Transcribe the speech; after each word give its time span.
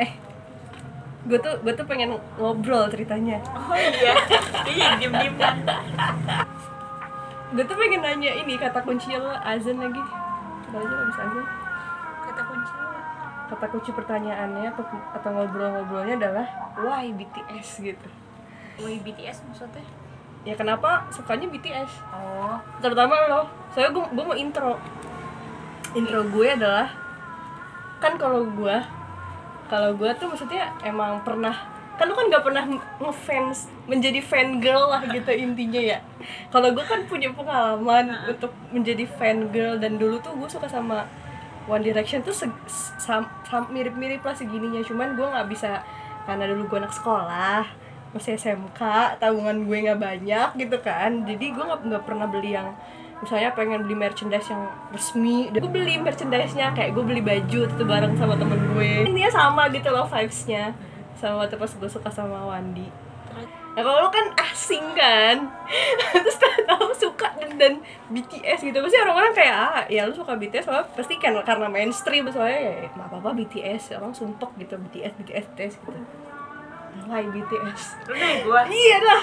eh 0.00 0.10
gue 1.28 1.36
tuh 1.36 1.54
gue 1.60 1.72
tuh 1.76 1.84
pengen 1.84 2.16
ngobrol 2.40 2.88
ceritanya. 2.88 3.44
Oh 3.52 3.76
iya. 3.76 4.16
Iya 4.64 4.88
diem 4.96 5.12
diem 5.12 5.34
kan. 5.36 5.56
Gue 7.52 7.64
tuh 7.68 7.76
pengen 7.76 8.00
nanya 8.00 8.32
ini 8.40 8.56
kata 8.56 8.80
kunci 8.80 9.12
lo 9.14 9.28
azan 9.44 9.78
lagi. 9.78 10.00
Coba 10.64 10.80
aja 10.80 10.94
habis 10.96 11.18
azan. 11.20 11.46
Kata 12.24 12.42
kunci 12.48 12.72
kata 13.50 13.66
kunci 13.66 13.90
pertanyaannya 13.90 14.70
atau, 14.70 14.86
atau 15.10 15.30
ngobrol-ngobrolnya 15.34 16.14
adalah 16.22 16.46
why 16.80 17.10
BTS 17.10 17.82
gitu. 17.82 18.08
Woi 18.80 19.02
BTS 19.02 19.44
maksudnya? 19.44 19.84
Ya 20.46 20.56
kenapa 20.56 21.04
sukanya 21.12 21.52
BTS 21.52 22.00
oh. 22.16 22.56
Terutama 22.80 23.28
lo. 23.28 23.42
Soalnya 23.76 23.92
gue 23.92 24.04
gue 24.16 24.24
mau 24.24 24.38
intro. 24.38 24.80
Intro 25.92 26.24
gue 26.32 26.48
adalah 26.48 26.88
kan 28.00 28.16
kalau 28.16 28.48
gue 28.48 28.76
kalau 29.70 29.94
gue 29.94 30.10
tuh 30.18 30.26
maksudnya 30.26 30.74
emang 30.82 31.22
pernah 31.22 31.54
kan 31.94 32.08
lu 32.08 32.16
kan 32.16 32.32
nggak 32.32 32.44
pernah 32.48 32.64
ngefans 32.96 33.68
menjadi 33.84 34.24
fan 34.24 34.56
girl 34.56 34.88
lah 34.88 35.04
gitu 35.04 35.30
intinya 35.36 35.78
ya. 35.78 35.98
Kalau 36.48 36.72
gue 36.72 36.80
kan 36.80 37.04
punya 37.04 37.28
pengalaman 37.28 38.16
untuk 38.24 38.56
menjadi 38.72 39.04
fan 39.04 39.52
girl 39.52 39.76
dan 39.76 40.00
dulu 40.00 40.16
tuh 40.24 40.32
gue 40.32 40.48
suka 40.48 40.64
sama 40.64 41.04
One 41.68 41.84
Direction 41.84 42.24
tuh 42.24 42.32
mirip-mirip 43.68 44.24
lah 44.24 44.32
segininya. 44.32 44.80
Cuman 44.80 45.12
gue 45.12 45.28
nggak 45.28 45.48
bisa 45.52 45.84
karena 46.24 46.48
dulu 46.48 46.72
gue 46.72 46.78
anak 46.80 46.96
sekolah 46.96 47.68
masih 48.16 48.34
SMK 48.34 48.80
tabungan 49.20 49.68
gue 49.68 49.76
nggak 49.84 50.00
banyak 50.00 50.48
gitu 50.56 50.80
kan. 50.80 51.28
Jadi 51.28 51.52
gue 51.52 51.64
nggak 51.68 52.08
pernah 52.08 52.24
beli 52.24 52.56
yang 52.56 52.72
misalnya 53.20 53.52
pengen 53.52 53.84
beli 53.84 53.96
merchandise 53.96 54.48
yang 54.48 54.64
resmi 54.90 55.52
dan 55.52 55.60
gue 55.60 55.72
beli 55.72 56.00
merchandise-nya 56.00 56.72
kayak 56.72 56.96
gue 56.96 57.04
beli 57.04 57.20
baju 57.20 57.60
itu 57.68 57.84
bareng 57.84 58.16
sama 58.16 58.34
temen 58.40 58.60
gue. 58.72 58.92
Intinya 59.04 59.30
sama 59.32 59.68
gitu 59.68 59.88
loh 59.92 60.08
vibes-nya. 60.08 60.72
Sama 61.20 61.44
waktu 61.44 61.60
pas 61.60 61.68
gue 61.68 61.90
suka 61.90 62.08
sama 62.08 62.48
Wandi. 62.48 62.88
Nah 63.70 63.86
kalau 63.86 64.02
lo 64.02 64.10
kan 64.10 64.34
asing 64.50 64.82
kan 64.98 65.46
Terus 66.10 66.42
tahu 66.42 66.90
suka 66.90 67.30
dan, 67.38 67.54
dan 67.54 67.72
BTS 68.10 68.66
gitu 68.66 68.82
Pasti 68.82 68.98
orang-orang 68.98 69.30
kayak 69.30 69.54
ah 69.54 69.82
ya 69.86 70.10
lu 70.10 70.14
suka 70.14 70.34
BTS 70.34 70.66
soalnya 70.66 70.90
pasti 70.90 71.14
kan 71.22 71.38
karena 71.46 71.70
mainstream 71.70 72.26
Soalnya 72.34 72.58
ya 72.58 72.72
nggak 72.90 73.08
apa-apa 73.14 73.30
BTS 73.38 73.94
Orang 74.02 74.10
sumpok 74.10 74.58
gitu 74.58 74.74
BTS, 74.74 75.14
BTS, 75.22 75.44
BTS 75.54 75.74
gitu. 75.86 76.00
Why 77.06 77.22
BTS? 77.30 77.82
lu 78.10 78.14
gue 78.18 78.60
Iya 78.74 78.96
dah. 78.98 79.22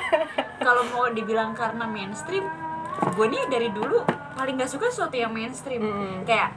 Kalau 0.64 0.82
mau 0.88 1.12
dibilang 1.12 1.52
karena 1.52 1.84
mainstream 1.84 2.48
gue 3.06 3.26
nih 3.26 3.42
dari 3.46 3.68
dulu 3.68 4.00
paling 4.34 4.54
gak 4.56 4.66
suka 4.66 4.88
sesuatu 4.88 5.14
yang 5.14 5.30
mainstream 5.30 5.78
Mm. 5.78 6.24
kayak 6.24 6.50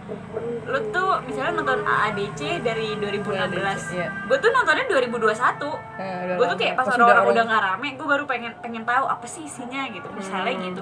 lu 0.66 0.80
tuh 0.90 1.22
misalnya 1.22 1.52
nonton 1.56 1.80
AADC 1.80 2.40
dari 2.60 2.96
2016 2.96 3.94
iya. 3.94 4.08
gue 4.24 4.38
tuh 4.38 4.50
nontonnya 4.50 4.86
2021 4.88 5.14
Nah, 5.98 6.34
gue 6.34 6.46
tuh 6.48 6.58
kayak 6.58 6.74
pas 6.74 6.88
orang-orang 6.90 7.26
udah 7.28 7.44
nggak 7.46 7.62
rame 7.64 7.88
gue 7.94 8.08
baru 8.08 8.24
pengen 8.26 8.52
pengen 8.58 8.84
tahu 8.84 9.06
apa 9.06 9.26
sih 9.26 9.44
isinya 9.44 9.86
gitu 9.88 10.08
misalnya 10.10 10.52
Hmm. 10.52 10.66
gitu 10.66 10.82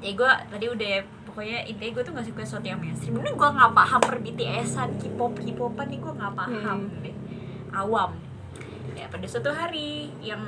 ya 0.00 0.12
gue 0.12 0.30
tadi 0.50 0.66
udah 0.68 0.88
ya, 0.88 1.00
pokoknya 1.24 1.58
intinya 1.64 1.90
gue 1.92 2.02
tuh 2.02 2.12
gak 2.12 2.26
suka 2.26 2.40
sesuatu 2.42 2.66
yang 2.66 2.78
mainstream 2.78 3.14
ini 3.16 3.30
gue 3.32 3.48
nggak 3.48 3.72
paham 3.72 4.00
per 4.00 4.16
BTS-an 4.18 4.88
K-pop 4.96 5.32
K-popan 5.36 5.86
nih 5.86 5.98
gue 5.98 6.12
nggak 6.12 6.34
paham 6.34 6.78
Hmm. 6.82 7.00
deh 7.00 7.14
awam 7.72 8.10
ya 8.92 9.06
pada 9.06 9.24
suatu 9.24 9.50
hari 9.50 10.14
yang 10.20 10.42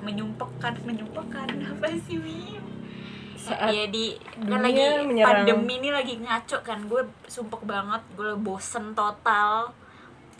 menyumpekkan 0.00 0.78
menyumpekkan 0.82 1.46
apa 1.70 1.86
sih 2.00 2.16
Wim? 2.16 2.62
Saat 3.38 3.70
ya 3.70 3.86
di 3.86 4.18
kan 4.34 4.60
lagi 4.60 4.82
menyerang. 5.06 5.46
pandemi 5.46 5.78
ini 5.78 5.90
lagi 5.94 6.18
ngaco 6.18 6.58
kan. 6.66 6.90
Gue 6.90 7.06
sumpek 7.30 7.62
banget 7.62 8.02
gue 8.18 8.34
bosen 8.34 8.92
total. 8.98 9.70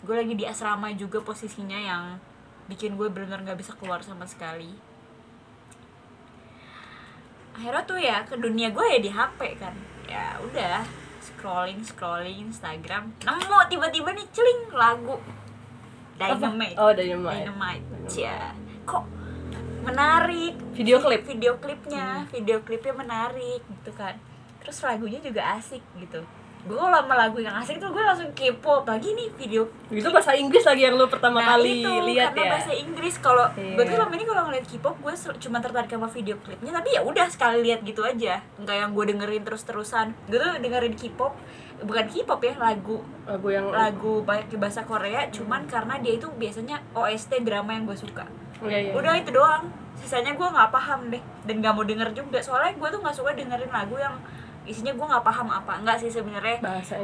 Gue 0.03 0.19
lagi 0.19 0.35
di 0.35 0.43
asrama 0.43 0.91
juga 0.91 1.23
posisinya 1.23 1.79
yang 1.79 2.19
bikin 2.67 2.99
gue 2.99 3.07
bener-bener 3.07 3.47
nggak 3.47 3.59
bisa 3.59 3.71
keluar 3.79 4.03
sama 4.03 4.27
sekali. 4.27 4.75
Akhirnya 7.55 7.83
tuh 7.87 7.99
ya 7.99 8.23
ke 8.27 8.35
dunia 8.35 8.69
gue 8.75 8.85
ya 8.85 8.99
di 8.99 9.09
HP 9.09 9.39
kan. 9.55 9.75
Ya 10.05 10.35
udah 10.43 10.83
scrolling 11.23 11.79
scrolling 11.83 12.51
Instagram. 12.51 13.15
Nemu 13.23 13.57
tiba-tiba 13.71 14.11
nih 14.11 14.27
celing 14.35 14.75
lagu. 14.75 15.15
Dynamite. 16.19 16.75
Oh 16.75 16.91
Dynamite. 16.91 17.47
Dynamite. 17.47 17.85
Ya 18.11 18.51
kok 18.83 19.07
menarik. 19.89 20.53
Video 20.71 20.97
klip? 20.97 21.21
video 21.23 21.53
klipnya. 21.55 22.25
Video 22.29 22.57
klipnya 22.59 22.93
menarik 22.93 23.61
gitu 23.61 23.91
kan. 23.93 24.15
Terus 24.59 24.77
lagunya 24.81 25.19
juga 25.19 25.55
asik 25.55 25.81
gitu. 25.97 26.21
Gue 26.59 26.75
sama 26.75 27.15
lagu 27.15 27.39
yang 27.39 27.55
asik 27.55 27.79
tuh 27.79 27.87
gue 27.87 28.03
langsung 28.03 28.27
kepo 28.35 28.83
lagi 28.83 29.15
nih 29.15 29.31
video 29.31 29.63
Itu 29.87 30.11
bahasa 30.11 30.35
Inggris 30.35 30.67
lagi 30.67 30.83
yang 30.83 30.99
lu 30.99 31.07
pertama 31.07 31.39
nah 31.39 31.55
kali 31.55 31.79
itu 31.79 31.87
lihat 32.11 32.35
karena 32.35 32.43
ya? 32.43 32.51
bahasa 32.51 32.71
Inggris. 32.75 33.15
Kalau 33.15 33.47
Iya. 33.55 33.79
gue 33.79 33.83
tuh 33.87 33.95
selama 33.95 34.13
ini 34.13 34.25
kalau 34.27 34.41
ngeliat 34.43 34.65
K-pop 34.67 34.95
gue 34.99 35.13
cuma 35.39 35.57
tertarik 35.63 35.87
sama 35.87 36.11
video 36.11 36.35
klipnya 36.35 36.75
tapi 36.75 36.89
ya 36.91 37.01
udah 37.01 37.31
sekali 37.31 37.63
lihat 37.63 37.79
gitu 37.87 38.03
aja. 38.03 38.43
Nggak 38.59 38.75
yang 38.75 38.91
gue 38.91 39.05
dengerin 39.07 39.43
terus 39.47 39.63
terusan 39.63 40.11
gue 40.27 40.35
tuh 40.35 40.59
dengerin 40.59 40.99
K-pop 40.99 41.31
bukan 41.79 42.05
K-pop 42.11 42.39
ya 42.43 42.53
lagu 42.59 42.99
Lagu 43.23 43.47
yang 43.47 43.71
lagu 43.71 44.19
pakai 44.27 44.59
bahasa 44.59 44.83
Korea 44.83 45.31
cuman 45.31 45.63
karena 45.63 45.95
dia 45.95 46.19
itu 46.19 46.27
biasanya 46.27 46.83
OST 46.91 47.39
drama 47.39 47.71
yang 47.71 47.87
gue 47.87 47.95
suka 47.95 48.27
Iya, 48.63 48.77
iya. 48.89 48.93
udah 48.95 49.13
itu 49.15 49.31
doang. 49.31 49.63
Sisanya 49.95 50.35
gue 50.35 50.47
nggak 50.47 50.71
paham 50.71 51.11
deh. 51.11 51.23
Dan 51.47 51.63
nggak 51.63 51.73
mau 51.75 51.83
denger 51.83 52.09
juga. 52.11 52.39
Soalnya 52.39 52.75
gue 52.75 52.87
tuh 52.91 52.99
nggak 52.99 53.15
suka 53.15 53.31
dengerin 53.35 53.71
lagu 53.71 53.95
yang 53.95 54.15
isinya 54.63 54.93
gue 54.93 55.05
nggak 55.05 55.25
paham 55.25 55.47
apa. 55.49 55.79
Enggak 55.79 55.97
sih 55.99 56.11
sebenarnya 56.11 56.59
susah. 56.83 56.99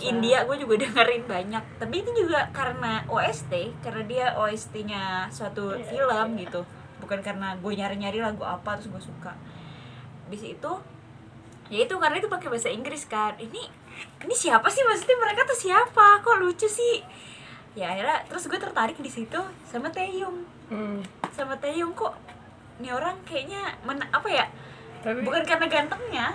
India 0.00 0.38
gue 0.46 0.56
juga 0.56 0.74
dengerin 0.86 1.24
banyak. 1.26 1.62
Tapi 1.78 1.94
itu 2.02 2.10
juga 2.14 2.46
karena 2.50 3.02
OST 3.06 3.52
karena 3.82 4.02
dia 4.06 4.26
OST-nya 4.38 5.28
suatu 5.30 5.74
Iya, 5.74 5.84
film 5.86 6.28
gitu. 6.38 6.60
Bukan 7.00 7.18
karena 7.20 7.56
gue 7.58 7.72
nyari-nyari 7.74 8.18
lagu 8.22 8.42
apa 8.46 8.78
terus 8.78 8.90
gue 8.90 9.02
suka. 9.02 9.32
Di 10.30 10.38
situ 10.38 10.72
ya 11.70 11.86
itu 11.86 11.94
karena 12.02 12.18
itu 12.18 12.26
pakai 12.26 12.50
bahasa 12.50 12.66
Inggris 12.66 13.06
kan. 13.06 13.34
Ini 13.38 13.62
ini 14.26 14.34
siapa 14.34 14.66
sih? 14.66 14.82
Maksudnya 14.82 15.16
mereka 15.18 15.46
tuh 15.46 15.58
siapa? 15.58 16.18
Kok 16.22 16.40
lucu 16.42 16.66
sih 16.66 17.02
ya 17.72 17.86
akhirnya 17.88 18.18
terus 18.26 18.44
gue 18.44 18.56
tertarik 18.56 18.96
di 18.96 19.08
situ 19.08 19.38
sama 19.64 19.88
Taeyong 19.88 20.38
Hmm. 20.66 21.02
sama 21.30 21.54
Taeyong 21.56 21.90
kok 21.92 22.14
ini 22.76 22.88
orang 22.88 23.18
kayaknya 23.22 23.58
men 23.80 23.98
apa 24.04 24.28
ya 24.28 24.46
Tapi 25.00 25.20
bukan 25.20 25.42
karena 25.42 25.66
gantengnya 25.66 26.26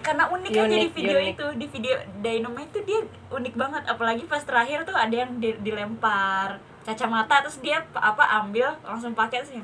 karena 0.00 0.26
unik 0.28 0.50
aja 0.52 0.66
di 0.68 0.78
Unik, 0.80 0.92
video 0.92 1.16
unik. 1.16 1.32
itu 1.32 1.46
di 1.54 1.66
video 1.68 1.94
Dynamite 2.18 2.70
itu 2.70 2.80
dia 2.84 2.98
unik 3.28 3.54
banget 3.54 3.82
apalagi 3.84 4.22
pas 4.24 4.38
terakhir 4.40 4.82
tuh 4.82 4.92
ada 4.92 5.14
yang 5.16 5.34
di- 5.36 5.58
dilempar 5.58 6.58
kacamata 6.82 7.40
terus 7.40 7.58
dia 7.58 7.82
pa- 7.84 8.02
apa 8.04 8.22
ambil 8.40 8.70
langsung 8.80 9.10
pakai 9.12 9.42
sih 9.42 9.58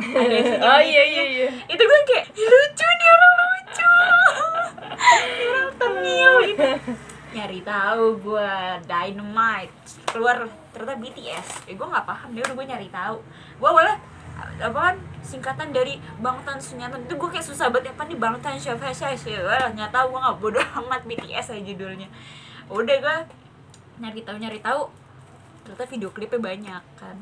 Oh 0.00 0.06
gitu 0.22 0.54
iya 0.80 0.80
ya. 0.80 1.04
iya 1.04 1.24
iya 1.28 1.48
itu 1.64 1.78
gue 1.80 2.00
kayak 2.04 2.24
"Ih, 2.32 2.46
lucu 2.46 2.86
nih 2.88 3.08
orang 3.08 3.34
lucu 3.36 3.88
orang 5.50 5.70
tengil 5.76 6.32
gitu 6.46 6.68
nyari 7.32 7.60
tahu 7.62 8.18
gue 8.20 8.52
Dynamite. 8.84 9.74
Keluar 10.10 10.48
ternyata 10.74 10.98
BTS 10.98 11.70
eh 11.70 11.74
gue 11.74 11.86
nggak 11.86 12.06
paham 12.06 12.34
dia 12.34 12.42
udah 12.46 12.54
gue 12.58 12.66
nyari 12.66 12.88
tahu. 12.90 13.16
Gue 13.58 13.68
awalnya 13.68 13.96
apa 14.40 14.78
kan 14.78 14.96
singkatan 15.20 15.68
dari 15.70 16.00
Bangtan 16.18 16.56
Sunyatan 16.56 17.04
itu 17.04 17.14
gue 17.14 17.28
kayak 17.28 17.44
susah 17.44 17.68
banget 17.68 17.92
apa 17.92 18.08
nih 18.08 18.16
Bangtan 18.16 18.56
siapa 18.56 18.88
sih 18.92 19.36
nggak 19.76 19.90
tahu 19.92 20.16
gue 20.16 20.20
nggak 20.20 20.36
bodoh 20.40 20.66
amat 20.84 21.02
BTS 21.06 21.54
aja 21.54 21.62
judulnya. 21.62 22.08
Udah 22.72 22.96
gue 22.98 23.16
nyari 24.00 24.20
tahu 24.24 24.36
nyari 24.40 24.60
tahu 24.64 24.88
ternyata 25.62 25.84
video 25.86 26.08
klipnya 26.10 26.40
banyak 26.40 26.84
kan. 26.96 27.16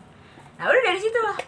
Nah 0.56 0.64
udah 0.66 0.82
dari 0.82 1.00
situ 1.00 1.20
lah 1.20 1.38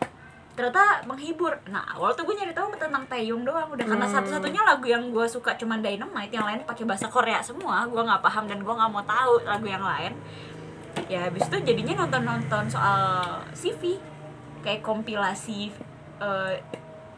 ternyata 0.58 1.06
menghibur. 1.08 1.56
Nah 1.70 1.96
awal 1.96 2.12
tuh 2.12 2.26
gue 2.28 2.34
nyari 2.36 2.52
tahu 2.52 2.68
tentang 2.76 3.04
Taeyong 3.06 3.42
doang. 3.46 3.68
Udah 3.72 3.86
karena 3.86 4.06
Hmm. 4.06 4.14
satu-satunya 4.20 4.62
lagu 4.66 4.86
yang 4.86 5.08
gue 5.14 5.26
suka 5.26 5.56
cuman 5.56 5.80
Dynamite 5.80 6.32
yang 6.34 6.44
lain 6.44 6.60
pakai 6.66 6.84
bahasa 6.84 7.06
Korea 7.08 7.40
semua 7.40 7.86
gue 7.88 8.02
nggak 8.02 8.20
paham 8.20 8.44
dan 8.50 8.60
gue 8.60 8.74
nggak 8.74 8.90
mau 8.90 9.04
tahu 9.04 9.46
lagu 9.46 9.66
yang 9.66 9.84
lain. 9.84 10.12
Ya 11.06 11.30
habis 11.30 11.46
itu 11.46 11.56
jadinya 11.62 12.04
nonton-nonton 12.04 12.66
soal 12.68 13.40
CV 13.54 13.96
kayak 14.60 14.82
kompilasi 14.82 15.70
eh, 16.20 16.54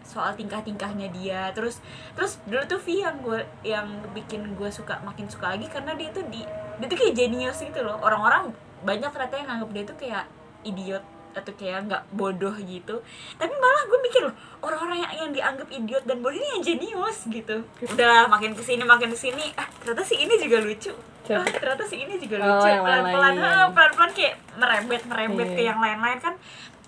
soal 0.04 0.36
tingkah-tingkahnya 0.36 1.08
dia. 1.10 1.50
Terus 1.56 1.80
terus 2.14 2.38
dulu 2.46 2.62
tuh 2.68 2.78
V 2.78 3.02
yang 3.02 3.16
gue 3.24 3.40
yang 3.64 3.86
bikin 4.12 4.54
gue 4.54 4.70
suka 4.70 5.00
makin 5.02 5.26
suka 5.26 5.56
lagi 5.56 5.66
karena 5.66 5.96
dia 5.96 6.12
tuh 6.12 6.22
di 6.28 6.44
dia 6.78 6.86
tuh 6.86 6.98
kayak 6.98 7.14
genius 7.16 7.58
gitu 7.58 7.80
loh. 7.82 7.98
Orang-orang 7.98 8.52
banyak 8.82 9.10
ternyata 9.10 9.34
yang 9.38 9.48
nganggap 9.50 9.70
dia 9.72 9.84
tuh 9.86 9.96
kayak 9.98 10.24
idiot 10.62 11.04
atau 11.32 11.52
kayak 11.52 11.86
nggak 11.86 12.02
bodoh 12.10 12.52
gitu. 12.58 13.00
Tapi 13.34 13.52
malah 13.52 13.82
gue 13.84 13.98
mikir 14.00 14.20
loh 14.22 14.34
orang-orang 14.60 15.00
yang, 15.00 15.12
yang 15.18 15.30
dianggap 15.32 15.68
idiot 15.68 16.04
dan 16.04 16.20
bodoh 16.20 16.34
ini 16.34 16.48
yang 16.52 16.62
jenius 16.62 17.18
gitu. 17.26 17.56
Udah 17.84 18.26
makin 18.26 18.52
ke 18.52 18.62
sini 18.62 18.82
makin 18.82 19.08
ke 19.08 19.18
sini. 19.18 19.50
Ah 19.54 19.66
ternyata 19.78 20.02
si 20.02 20.16
ini 20.16 20.34
juga 20.36 20.60
lucu. 20.60 20.92
Ah, 21.24 21.46
ternyata 21.46 21.86
si 21.86 21.96
ini 21.98 22.18
juga 22.18 22.34
Oh, 22.36 22.58
lucu. 22.58 22.66
pelan-pelan 22.66 23.34
ah, 23.38 23.70
pelan-pelan 23.70 24.10
kayak 24.10 24.34
merembet 24.54 25.02
merembet 25.06 25.48
Iya. 25.48 25.54
ke 25.54 25.62
yang 25.64 25.78
lain-lain 25.78 26.18
kan. 26.18 26.34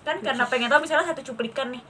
Kan 0.03 0.21
karena 0.21 0.43
pengen 0.45 0.69
tahu 0.69 0.83
misalnya 0.83 1.07
satu 1.07 1.23
cuplikan 1.23 1.73
nih 1.73 1.81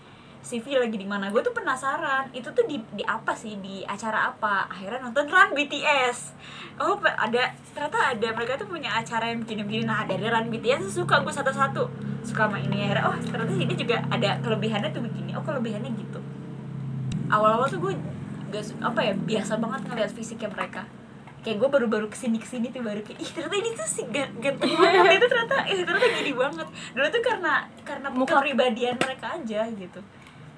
CV 0.46 0.78
lagi 0.78 0.94
di 0.94 1.10
mana. 1.10 1.34
Gue 1.34 1.42
tuh 1.42 1.50
penasaran 1.52 2.30
itu 2.30 2.46
tuh 2.54 2.62
di 2.64 2.78
di 2.94 3.02
apa 3.02 3.34
sih? 3.34 3.58
Di 3.58 3.82
acara 3.82 4.30
apa? 4.30 4.70
Akhirnya 4.70 5.02
nonton 5.02 5.26
Run 5.26 5.58
BTS 5.58 6.38
oh 6.78 7.02
ada 7.02 7.50
ternyata 7.74 8.14
ada. 8.14 8.28
Mereka 8.30 8.62
tuh 8.62 8.70
punya 8.70 8.94
acara 8.94 9.34
yang 9.34 9.42
begini-begini. 9.42 9.90
Nah 9.90 10.06
dari 10.06 10.22
Run 10.22 10.54
BTS 10.54 10.94
suka 10.94 11.26
gue 11.26 11.34
satu-satu. 11.34 11.84
Suka 12.22 12.46
sama 12.46 12.62
ini. 12.62 12.86
Akhirnya 12.86 13.10
oh 13.10 13.18
ternyata 13.18 13.54
ini 13.58 13.74
juga 13.74 14.06
ada 14.06 14.38
kelebihannya 14.40 14.94
tuh 14.94 15.02
begini. 15.02 15.34
Oh 15.34 15.42
kelebihannya 15.42 15.90
gitu. 15.98 16.22
Awal-awal 17.26 17.66
tuh 17.66 17.82
gue 17.82 17.94
gak 18.54 18.62
apa 18.86 19.02
ya 19.02 19.14
biasa 19.18 19.58
banget 19.58 19.82
ngeliat 19.90 20.12
fisiknya 20.14 20.54
mereka. 20.54 20.86
Kayak 21.42 21.58
gue 21.58 21.70
baru-baru 21.74 22.06
ke 22.10 22.18
sini 22.18 22.38
ke 22.38 22.46
sini 22.46 22.70
tuh 22.70 22.86
baru 22.86 23.02
kayak 23.02 23.18
ih 23.18 23.30
ternyata 23.34 23.56
ini 23.58 23.70
tuh 23.74 23.86
sih 23.90 24.06
gan- 24.14 24.34
ganteng 24.38 24.78
banget. 24.78 25.18
Itu 25.18 25.26
ternyata 25.26 25.56
eh 25.66 25.78
ternyata 25.82 26.08
gini 26.22 26.34
banget. 26.38 26.68
Dulu 26.94 27.08
tuh 27.10 27.22
karena 27.26 27.54
karena 27.82 28.08
Muka- 28.14 28.38
kepribadian 28.46 28.96
mereka 29.02 29.42
aja 29.42 29.66
gitu 29.74 30.02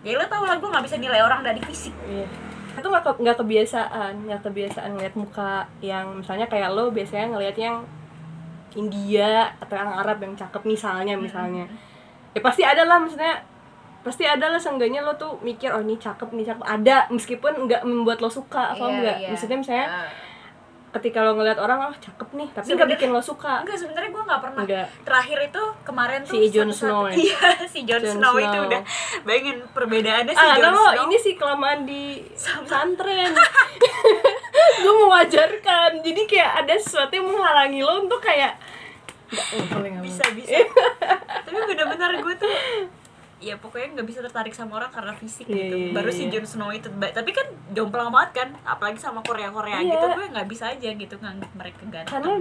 ya 0.01 0.13
lo 0.13 0.25
tau 0.25 0.43
lah 0.43 0.55
gue 0.55 0.65
nggak 0.65 0.83
bisa 0.83 0.97
nilai 0.97 1.19
orang 1.19 1.41
dari 1.41 1.61
fisik 1.61 1.93
Iya. 2.03 2.27
Itu 2.73 2.87
nggak 2.87 3.03
ke- 3.03 3.19
nggak 3.19 3.37
kebiasaan, 3.37 4.13
nggak 4.23 4.41
kebiasaan 4.43 4.89
ngeliat 4.91 5.15
muka 5.15 5.51
yang 5.79 6.13
misalnya 6.15 6.45
kayak 6.45 6.69
lo 6.69 6.89
biasanya 6.89 7.25
ngeliat 7.31 7.57
yang 7.57 7.81
India 8.73 9.31
atau 9.57 9.75
yang 9.75 9.89
Arab 9.91 10.17
yang 10.19 10.33
cakep 10.33 10.61
misalnya 10.63 11.17
misalnya. 11.17 11.65
Ya 12.31 12.39
pasti 12.39 12.61
ada 12.61 12.83
lah 12.83 12.97
maksudnya 12.97 13.41
pasti 13.99 14.23
ada 14.23 14.47
lah 14.47 14.55
seenggaknya 14.55 15.01
lo 15.01 15.11
tuh 15.15 15.41
mikir 15.41 15.67
oh 15.67 15.81
ini 15.81 15.97
cakep 15.97 16.29
nih 16.31 16.45
cakep 16.45 16.63
ada 16.63 17.09
meskipun 17.09 17.65
nggak 17.65 17.81
membuat 17.83 18.21
lo 18.21 18.29
suka 18.29 18.71
apa 18.71 18.79
Iya, 18.79 18.93
enggak 18.93 19.17
iya. 19.17 19.27
maksudnya 19.27 19.57
misalnya 19.57 19.87
Ah. 19.89 20.09
Ketika 20.87 21.19
lo 21.19 21.35
ngeliat 21.35 21.59
orang 21.59 21.91
oh 21.91 21.95
cakep 21.99 22.29
nih 22.33 22.47
tapi 22.55 22.73
nggak 22.73 22.89
bikin 22.95 23.09
lo 23.11 23.19
suka. 23.19 23.61
Enggak 23.61 23.77
sebenarnya 23.77 24.09
gue 24.09 24.23
nggak 24.23 24.41
pernah. 24.41 24.61
Enggak. 24.63 24.87
terakhir 25.03 25.37
itu 25.51 25.63
kemarin 25.83 26.19
tuh 26.23 26.33
Si 26.39 26.47
Jon 26.49 26.69
Snow 26.71 27.01
ya? 27.11 27.13
iya 27.13 27.49
si 27.67 27.79
Jon, 27.83 28.01
Jon 28.01 28.15
Snow, 28.17 28.33
itu 28.39 28.47
Snow. 28.47 28.67
udah. 28.71 28.81
Bayangin 29.27 29.57
perbedaannya 29.75 30.33
si 30.33 30.45
ah 30.47 30.55
Jon 30.55 30.71
lo 30.71 30.83
Snow. 30.87 31.03
ini 31.05 31.15
sih 31.19 31.33
kelamaan 31.35 31.79
di 31.83 32.23
pesantren. 32.33 33.31
Gue 34.83 34.93
mewajarkan 35.05 36.01
jadi 36.01 36.21
kayak 36.25 36.51
ada 36.65 36.73
sesuatu 36.79 37.13
yang 37.13 37.27
menghalangi 37.29 37.81
lo 37.83 38.07
untuk 38.07 38.23
kayak 38.23 38.57
bisa 40.01 40.23
bisa. 40.31 40.55
Tapi 41.45 41.59
benar-benar 41.67 42.15
gue 42.15 42.33
tuh 42.39 42.53
ya 43.37 43.53
pokoknya 43.53 43.93
nggak 43.93 44.07
bisa 44.09 44.19
tertarik 44.25 44.49
sama 44.51 44.81
orang 44.81 44.89
karena 44.89 45.13
fisik 45.13 45.45
Iya, 45.45 45.55
gitu 45.61 45.75
iya, 45.77 45.93
baru 45.93 46.09
iya. 46.09 46.17
si 46.17 46.23
Jon 46.33 46.45
Snow 46.45 46.73
itu 46.73 46.89
tapi 46.89 47.29
kan 47.29 47.45
jomplang 47.69 48.09
banget 48.09 48.31
kan 48.33 48.49
apalagi 48.65 48.97
sama 48.97 49.21
Korea 49.21 49.53
Korea 49.53 49.77
Iya. 49.77 49.93
gitu 49.93 50.05
gue 50.17 50.25
nggak 50.33 50.47
bisa 50.49 50.73
aja 50.73 50.89
gitu 50.89 51.15
nganggap 51.21 51.51
mereka 51.53 51.81
ganteng 51.85 52.09
karena 52.09 52.33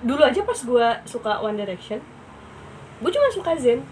dulu 0.00 0.22
aja 0.24 0.40
pas 0.42 0.60
gue 0.64 0.88
suka 1.04 1.32
One 1.44 1.60
Direction 1.60 2.00
gue 2.98 3.10
cuma 3.12 3.28
suka 3.30 3.52
Zen 3.60 3.84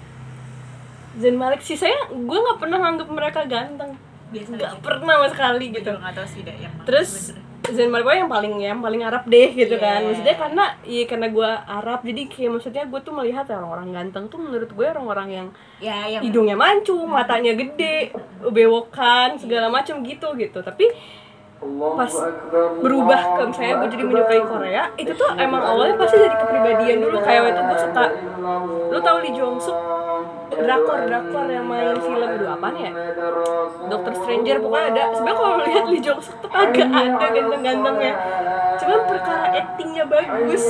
Zen 1.17 1.37
Malik 1.37 1.61
sih 1.61 1.77
saya 1.77 1.97
gue 2.09 2.39
nggak 2.41 2.59
pernah 2.61 2.79
nganggap 2.81 3.09
mereka 3.13 3.41
ganteng 3.45 3.93
biasa 4.27 4.49
nggak 4.57 4.75
pernah 4.81 5.15
sama 5.21 5.29
sekali 5.31 5.65
gitu 5.71 5.91
nggak 5.93 6.15
tahu 6.17 6.27
sih 6.27 6.41
dah 6.43 6.57
yang 6.57 6.75
terus. 6.83 7.37
Zen 7.67 7.91
Malik 7.91 8.07
gue 8.07 8.15
yang 8.23 8.31
paling 8.31 8.55
yang 8.63 8.79
paling 8.79 9.03
Arab 9.03 9.27
deh 9.27 9.51
gitu 9.51 9.75
kan. 9.81 9.99
Iya. 10.03 10.07
maksudnya 10.07 10.37
karena 10.39 10.65
iya 10.87 11.05
karena 11.09 11.27
gue 11.33 11.51
Arab 11.67 12.01
jadi 12.07 12.23
kayak 12.31 12.51
maksudnya 12.59 12.85
gue 12.87 13.01
tuh 13.03 13.15
melihat 13.15 13.45
ya 13.49 13.59
orang-orang 13.59 13.89
ganteng 13.91 14.25
tuh 14.31 14.39
menurut 14.39 14.71
gue 14.71 14.87
orang-orang 14.87 15.29
yang 15.31 15.47
ya 15.83 16.07
yang 16.07 16.23
hidungnya 16.23 16.55
mancung, 16.55 17.11
matanya 17.11 17.59
gede, 17.59 18.15
bewokan, 18.47 19.41
segala 19.41 19.67
macam 19.67 20.05
gitu 20.07 20.37
gitu. 20.39 20.63
Tapi 20.63 20.87
pas 21.97 22.13
berubah 22.85 23.21
ke 23.41 23.43
misalnya 23.49 23.75
gue 23.81 23.89
jadi 23.97 24.05
menyukai 24.05 24.43
Korea, 24.45 24.83
itu 25.01 25.13
tuh 25.17 25.31
emang 25.41 25.65
awalnya 25.65 25.97
pasti 25.97 26.21
dari 26.21 26.37
kepribadian 26.37 26.99
dulu. 27.03 27.19
Kayak 27.25 27.41
waktu 27.49 27.53
itu 27.57 27.63
gue 27.65 27.79
suka 27.81 28.05
lu 28.93 28.99
tau 29.03 29.19
Lee 29.25 29.35
Jong 29.35 29.59
Suk 29.59 29.96
drakor 30.51 30.99
drakor 31.11 31.47
yang 31.51 31.67
main 31.67 31.99
film 31.99 32.29
aduh 32.29 32.51
apa 32.55 32.67
nih 32.75 32.83
ya? 32.87 32.93
Doctor 33.91 34.13
Stranger 34.15 34.57
pokoknya 34.63 34.87
ada. 34.95 35.03
Sebenarnya 35.15 35.39
kalau 35.39 35.57
lihat 35.67 35.85
Lee 35.91 36.03
Jong 36.03 36.21
Suk 36.23 36.37
tuh 36.39 36.51
kagak 36.51 36.89
ada 36.91 37.27
ganteng-gantengnya. 37.31 38.15
Cuman 38.77 39.01
perkara 39.11 39.47
actingnya 39.55 40.05
bagus. 40.07 40.65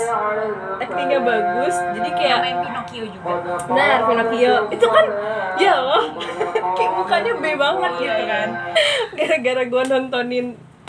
Actingnya 0.80 1.20
bagus 1.20 1.74
jadi 1.96 2.10
kayak 2.16 2.38
main 2.40 2.56
Pinocchio 2.64 3.04
juga. 3.10 3.32
Nah, 3.72 3.94
Pinocchio. 4.08 4.54
Itu 4.72 4.86
kan 4.88 5.06
ya 5.56 5.72
Allah 5.80 6.04
kayak 6.76 6.92
mukanya 6.96 7.32
B 7.36 7.44
banget 7.56 7.92
gitu 8.00 8.22
kan. 8.24 8.48
Gara-gara 9.18 9.62
gue 9.68 9.82
nontonin 9.92 10.46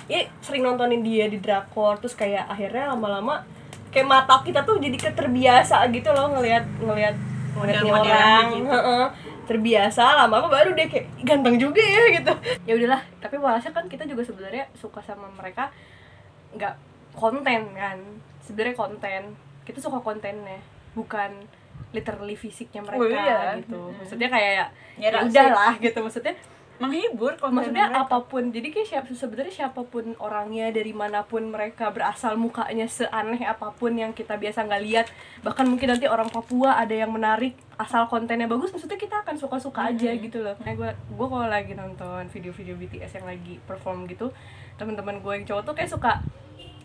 ya 0.07 0.23
sering 0.39 0.63
nontonin 0.63 1.03
dia 1.03 1.27
di 1.27 1.35
drakor 1.35 1.99
terus 1.99 2.15
kayak 2.15 2.47
akhirnya 2.47 2.95
lama-lama 2.95 3.43
kayak 3.91 4.07
mata 4.07 4.39
kita 4.39 4.63
tuh 4.63 4.79
jadi 4.79 4.95
keterbiasa 4.95 5.83
gitu 5.91 6.15
loh 6.15 6.31
ngelihat 6.31 6.63
ngelihat 6.79 7.15
Model-modelan 7.57 8.45
orang 8.53 8.69
heeh. 8.69 9.05
terbiasa 9.47 10.03
lama-lama 10.17 10.47
baru 10.47 10.75
deh 10.75 10.85
kayak 10.85 11.05
"Ih, 11.17 11.23
ganteng 11.23 11.55
juga 11.55 11.79
ya 11.79 12.03
gitu. 12.13 12.33
Ya 12.63 12.73
udahlah 12.75 13.01
tapi 13.17 13.35
walhasil 13.37 13.71
kan 13.71 13.87
kita 13.87 14.03
juga 14.03 14.21
sebenarnya 14.21 14.67
suka 14.75 14.99
sama 15.01 15.27
mereka 15.33 15.71
nggak 16.53 16.75
konten 17.13 17.61
kan. 17.73 17.97
Sebenarnya 18.43 18.75
konten 18.75 19.21
kita 19.63 19.79
suka 19.79 19.99
kontennya 19.99 20.59
bukan 20.93 21.31
literally 21.91 22.35
fisiknya 22.35 22.83
mereka 22.83 22.99
Oh, 22.99 23.07
iya. 23.07 23.55
gitu. 23.57 23.81
Maksudnya 23.95 24.27
kayak 24.27 24.51
ya, 24.53 24.65
Ya, 24.97 25.09
udah 25.23 25.47
lah 25.49 25.73
gitu. 25.77 25.99
Maksudnya 25.99 26.35
menghibur 26.77 27.33
konten 27.41 27.73
maksudnya 27.73 27.89
mereka. 27.89 28.05
apa 28.05 28.17
pun. 28.25 28.43
Jadi 28.53 28.67
kayak 28.69 28.87
siapa 28.87 29.09
sebenarnya 29.13 29.53
siapa 29.53 29.81
pun 29.85 30.13
orangnya 30.21 30.69
dari 30.69 30.93
mana 30.93 31.25
pun 31.25 31.49
mereka 31.49 31.89
berasal 31.89 32.37
mukanya 32.37 32.85
seaneh 32.85 33.41
apa 33.45 33.73
pun 33.73 33.97
yang 33.97 34.13
kita 34.13 34.37
biasa 34.37 34.65
nggak 34.65 34.83
lihat. 34.85 35.07
Bahkan 35.41 35.65
mungkin 35.65 35.93
nanti 35.93 36.05
orang 36.05 36.29
Papua 36.29 36.77
ada 36.77 36.93
yang 36.93 37.09
menarik 37.09 37.57
asal 37.77 38.09
kontennya 38.09 38.49
bagus 38.49 38.73
maksudnya 38.73 38.97
kita 38.97 39.21
akan 39.21 39.37
suka-suka 39.37 39.89
aja 39.89 40.09
gitu 40.13 40.41
loh. 40.41 40.57
Nah 40.61 40.73
gue 40.73 40.89
gue 40.93 41.27
kalau 41.29 41.47
lagi 41.49 41.73
nonton 41.77 42.25
video-video 42.29 42.73
BTS 42.77 43.21
yang 43.21 43.27
lagi 43.29 43.61
perform 43.65 44.09
gitu 44.09 44.33
teman-teman 44.77 45.21
gue 45.21 45.33
yang 45.33 45.45
cowok 45.45 45.63
tuh 45.65 45.73
kayak 45.73 45.89
suka 45.89 46.11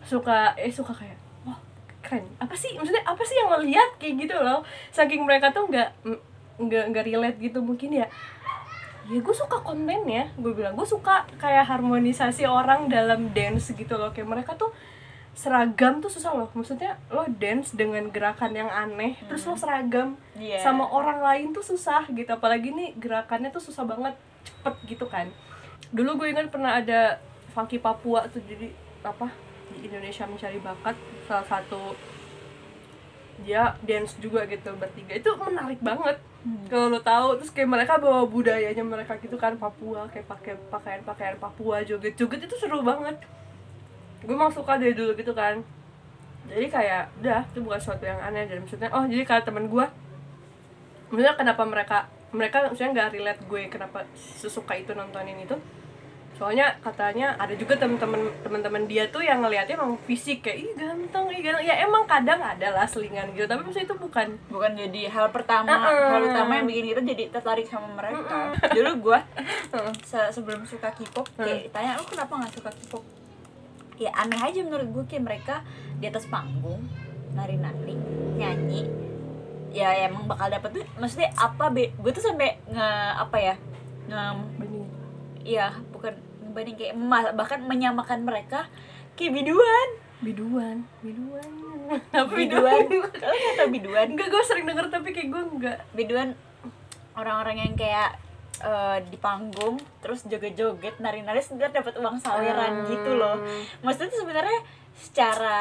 suka 0.05 0.57
eh 0.57 0.73
suka 0.73 0.93
kayak 0.93 1.17
wah 1.45 1.57
keren. 2.01 2.25
Apa 2.41 2.53
sih? 2.57 2.73
Maksudnya 2.75 3.05
apa 3.05 3.21
sih 3.21 3.37
yang 3.37 3.49
ngeliat? 3.53 3.89
Kayak 4.01 4.13
gitu 4.27 4.35
loh. 4.41 4.65
Saking 4.89 5.23
mereka 5.23 5.53
tuh 5.53 5.69
nggak 5.69 5.89
nggak 6.53 6.83
nggak 6.93 7.05
relate 7.09 7.37
gitu 7.41 7.59
mungkin 7.65 7.89
ya 7.97 8.05
ya 9.09 9.19
gue 9.19 9.35
suka 9.35 9.59
kontennya 9.59 10.31
gue 10.35 10.51
bilang. 10.51 10.73
Gue 10.73 10.87
suka 10.87 11.27
kayak 11.37 11.67
harmonisasi 11.67 12.47
orang 12.47 12.87
dalam 12.87 13.31
dance 13.31 13.71
gitu 13.71 13.95
loh. 13.95 14.11
Kayak 14.11 14.29
mereka 14.29 14.51
tuh 14.55 14.71
seragam 15.33 15.97
tuh 15.99 16.13
susah 16.13 16.31
loh. 16.31 16.49
Maksudnya 16.53 16.95
lo 17.09 17.25
dance 17.27 17.73
dengan 17.73 18.05
gerakan 18.07 18.53
yang 18.53 18.69
aneh 18.69 19.17
terus 19.25 19.43
lo 19.43 19.57
seragam 19.57 20.15
Iya. 20.37 20.61
sama 20.61 20.85
orang 20.85 21.19
lain 21.19 21.47
tuh 21.51 21.65
susah 21.65 22.05
gitu. 22.09 22.29
Apalagi 22.29 22.69
nih 22.71 22.93
gerakannya 22.95 23.49
tuh 23.49 23.61
susah 23.61 23.83
banget 23.83 24.13
cepet 24.45 24.75
gitu 24.87 25.05
kan. 25.09 25.27
Dulu 25.89 26.21
gue 26.21 26.27
ingat 26.31 26.49
pernah 26.49 26.77
ada 26.77 27.17
Funky 27.53 27.77
Papua 27.77 28.25
tuh 28.29 28.41
jadi 28.45 28.69
apa 29.03 29.29
di 29.73 29.89
Indonesia 29.89 30.25
mencari 30.25 30.57
bakat 30.57 30.95
salah 31.25 31.45
satu 31.45 31.93
dia 33.41 33.73
dance 33.81 34.13
juga 34.21 34.45
gitu 34.45 34.69
bertiga. 34.77 35.17
Itu 35.17 35.33
menarik 35.41 35.81
banget. 35.81 36.21
Kalau 36.69 36.91
lo 36.91 36.99
tahu 36.99 37.39
terus 37.39 37.49
kayak 37.55 37.71
mereka 37.71 37.97
bawa 37.97 38.27
budayanya 38.27 38.83
mereka 38.83 39.15
gitu 39.17 39.39
kan 39.39 39.55
Papua 39.55 40.05
kayak 40.11 40.27
pakai 40.27 40.53
pakaian 40.67 41.01
pakaian 41.07 41.35
Papua 41.39 41.81
joget 41.81 42.13
joget 42.13 42.45
itu 42.45 42.55
seru 42.59 42.83
banget. 42.83 43.15
Gue 44.23 44.35
emang 44.35 44.51
suka 44.51 44.75
dari 44.75 44.93
dulu 44.93 45.15
gitu 45.15 45.31
kan. 45.31 45.63
Jadi 46.51 46.67
kayak 46.67 47.15
udah 47.23 47.41
itu 47.47 47.59
bukan 47.63 47.79
sesuatu 47.79 48.03
yang 48.03 48.19
aneh 48.19 48.43
dan 48.45 48.59
maksudnya 48.61 48.91
oh 48.91 49.07
jadi 49.07 49.23
kalau 49.23 49.43
temen 49.47 49.65
gue 49.71 49.85
maksudnya 51.07 51.33
kenapa 51.39 51.63
mereka 51.63 51.97
mereka 52.33 52.57
maksudnya 52.67 52.91
nggak 52.91 53.09
relate 53.15 53.41
gue 53.47 53.61
kenapa 53.71 54.03
sesuka 54.17 54.73
itu 54.75 54.91
nontonin 54.91 55.39
itu 55.39 55.55
soalnya 56.33 56.73
katanya 56.79 57.37
ada 57.37 57.53
juga 57.53 57.77
temen-temen 57.77 58.25
teman-teman 58.41 58.83
dia 58.83 59.05
tuh 59.07 59.21
yang 59.21 59.39
ngelihatnya 59.39 59.77
emang 59.77 59.95
fisik 60.03 60.41
kayak 60.41 60.57
ih 60.59 60.71
ganteng 60.73 61.29
ih 61.29 61.39
ganteng. 61.39 61.61
Ya 61.61 61.77
emang 61.79 62.03
kadang 62.03 62.37
ada 62.37 62.67
lah 62.69 62.83
selingan 62.83 63.29
gitu 63.31 63.45
tapi 63.45 63.61
maksudnya 63.61 63.85
itu 63.85 63.95
bukan 63.95 64.27
bukan 64.49 64.71
jadi 64.73 65.01
hal 65.07 65.29
pertama 65.29 65.69
Uh-uh. 65.69 66.09
hal 66.09 66.21
utama 66.25 66.57
yang 66.57 66.65
bikin 66.65 66.85
kita 66.89 67.01
jadi 67.05 67.23
tertarik 67.29 67.65
sama 67.65 67.87
mereka. 67.93 68.49
Dulu 68.67 68.91
gue 69.03 69.19
se- 70.03 70.31
sebelum 70.31 70.65
suka 70.65 70.89
K-pop 70.89 71.29
kayak 71.35 71.69
ditanya 71.69 71.95
lu 71.95 72.03
kenapa 72.03 72.33
nggak 72.35 72.53
suka 72.53 72.69
K-pop? 72.71 73.03
Ya 73.95 74.09
aneh 74.11 74.41
aja 74.41 74.59
menurut 74.59 74.89
gue 74.89 75.03
kayak 75.05 75.23
mereka 75.23 75.55
di 75.95 76.09
atas 76.09 76.25
panggung 76.25 76.81
nari-nari 77.33 77.93
nyanyi 78.35 78.89
ya 79.69 80.05
emang 80.05 80.25
bakal 80.25 80.49
dapet 80.49 80.69
tuh 80.71 80.85
maksudnya 80.97 81.33
apa 81.33 81.65
be 81.67 81.89
gue 81.91 82.11
tuh 82.11 82.21
sampai 82.21 82.61
nge 82.67 82.89
apa 83.17 83.37
ya 83.37 83.55
nge 84.05 84.21
iya 85.43 85.67
bukan 85.89 86.15
ngebanding 86.41 86.75
kayak 86.75 86.95
ma- 86.95 87.31
bahkan 87.31 87.59
menyamakan 87.61 88.21
mereka 88.21 88.67
kayak 89.13 89.31
biduan. 89.33 89.87
Biduan 90.19 90.77
biduan. 90.99 91.49
Apa 92.15 92.31
biduan? 92.31 92.83
Kalian 92.87 93.19
nggak 93.37 93.55
tau 93.57 93.69
biduan? 93.69 94.07
Enggak 94.09 94.27
gue 94.29 94.43
sering 94.43 94.63
denger 94.63 94.87
tapi 94.87 95.11
kayak 95.11 95.29
gue 95.29 95.41
enggak 95.49 95.77
biduan 95.91 96.29
orang-orang 97.13 97.59
yang 97.61 97.73
kayak 97.73 98.15
eh, 98.59 98.97
di 99.03 99.17
panggung 99.17 99.75
terus 99.99 100.23
joget-joget 100.23 100.95
nari-nari 100.97 101.39
sebenarnya 101.39 101.79
dapat 101.79 101.93
uang 101.97 102.17
saweran 102.17 102.73
Hmm. 102.79 102.87
gitu 102.87 103.11
loh. 103.13 103.35
Maksudnya 103.81 104.09
tuh 104.09 104.19
sebenarnya 104.21 104.59
secara 104.95 105.59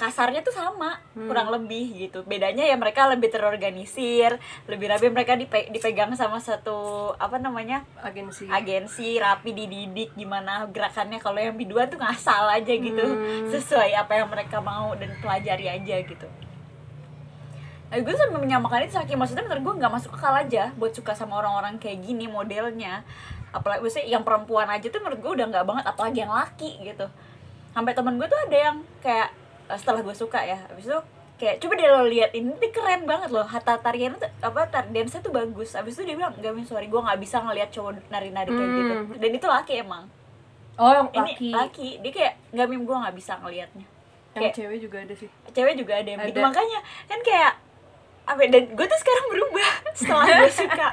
kasarnya 0.00 0.40
tuh 0.40 0.50
sama 0.50 0.96
Hmm. 1.12 1.28
kurang 1.28 1.52
lebih 1.52 1.92
gitu. 2.00 2.24
Bedanya 2.24 2.64
ya 2.64 2.72
mereka 2.74 3.04
lebih 3.04 3.28
terorganisir 3.28 4.40
lebih 4.64 4.88
rapi 4.88 5.12
mereka 5.12 5.36
dipe- 5.36 5.68
dipegang 5.68 6.16
sama 6.16 6.40
satu 6.40 7.12
apa 7.14 7.36
namanya 7.36 7.84
agensi. 8.00 8.48
agensi 8.48 9.20
rapi 9.20 9.52
dididik 9.52 10.16
gimana 10.16 10.64
gerakannya. 10.66 11.20
Kalau 11.20 11.36
yang 11.36 11.52
biduan 11.54 11.86
tuh 11.86 12.00
ngasal 12.00 12.48
aja 12.48 12.72
gitu 12.72 13.04
Hmm. 13.04 13.52
sesuai 13.52 13.92
apa 13.92 14.16
yang 14.16 14.26
mereka 14.26 14.58
mau 14.58 14.96
dan 14.96 15.12
pelajari 15.20 15.68
aja 15.68 15.96
gitu. 16.00 16.24
Nah, 17.90 17.98
gue 17.98 18.14
sampai 18.14 18.38
menyamakan 18.38 18.86
itu 18.86 18.94
saking 18.94 19.18
maksudnya 19.18 19.42
menurut 19.42 19.62
gue 19.66 19.74
nggak 19.82 19.92
masuk 19.92 20.14
akal 20.14 20.30
aja 20.30 20.70
buat 20.78 20.94
suka 20.94 21.10
sama 21.12 21.36
orang-orang 21.36 21.74
kayak 21.76 22.00
gini 22.00 22.24
modelnya. 22.24 23.02
Apalagi 23.50 23.82
maksudnya 23.82 24.06
yang 24.08 24.22
perempuan 24.22 24.70
aja 24.70 24.86
tuh 24.86 25.02
menurut 25.02 25.18
gue 25.18 25.32
udah 25.36 25.46
nggak 25.50 25.66
banget 25.66 25.84
apalagi 25.84 26.18
yang 26.22 26.30
laki 26.30 26.78
gitu. 26.80 27.10
Sampai 27.70 27.90
temen 27.90 28.14
gue 28.14 28.24
tuh 28.24 28.38
ada 28.40 28.56
yang 28.56 28.76
kayak 29.02 29.34
setelah 29.72 30.00
gue 30.00 30.12
suka 30.12 30.40
ya. 30.40 30.58
Habis 30.64 30.86
itu 30.86 30.98
kayak 31.36 31.56
coba 31.58 31.72
deh 31.74 31.86
lo 31.86 32.02
lihat 32.04 32.30
ini 32.32 32.52
tuh 32.52 32.70
keren 32.70 33.02
banget 33.04 33.28
loh. 33.28 33.42
Hatta 33.42 33.76
tariannya 33.76 34.18
tuh 34.18 34.30
apa 34.40 34.66
tar 34.66 34.86
dance 34.86 35.14
tuh 35.14 35.30
bagus. 35.30 35.72
Habis 35.72 35.94
itu 35.94 36.04
dia 36.04 36.14
bilang 36.14 36.32
gak 36.34 36.50
min 36.50 36.62
sorry 36.62 36.86
gue 36.86 36.98
nggak 36.98 37.18
bisa 37.18 37.38
ngelihat 37.38 37.70
cowok 37.70 38.06
nari-nari 38.08 38.48
kayak 38.48 38.60
Hmm. 38.62 38.78
gitu 38.78 38.94
dan 39.16 39.30
itu 39.32 39.46
laki 39.46 39.72
emang. 39.78 40.04
Oh 40.76 40.90
yang 40.90 41.08
ini 41.10 41.32
laki. 41.32 41.50
laki. 41.50 41.88
Dia 42.00 42.12
kayak 42.12 42.34
nggak 42.50 42.66
mim 42.66 42.82
gue 42.82 42.96
nggak 42.96 43.14
bisa 43.14 43.32
ngelihatnya 43.36 43.86
yang 44.30 44.42
kayak- 44.42 44.54
cewek 44.54 44.78
juga 44.78 44.96
ada 45.00 45.14
sih. 45.14 45.28
Cewek 45.50 45.74
juga 45.74 45.92
ada 45.94 46.08
yang 46.08 46.20
gitu 46.22 46.38
Ada. 46.38 46.46
makanya 46.46 46.78
kan 47.04 47.18
kayak 47.20 47.52
apa 48.22 48.40
ya, 48.40 48.48
dan 48.48 48.62
gue 48.70 48.86
tuh 48.86 49.00
sekarang 49.00 49.26
berubah 49.28 49.70
setelah 49.98 50.26
gue 50.38 50.52
suka. 50.54 50.86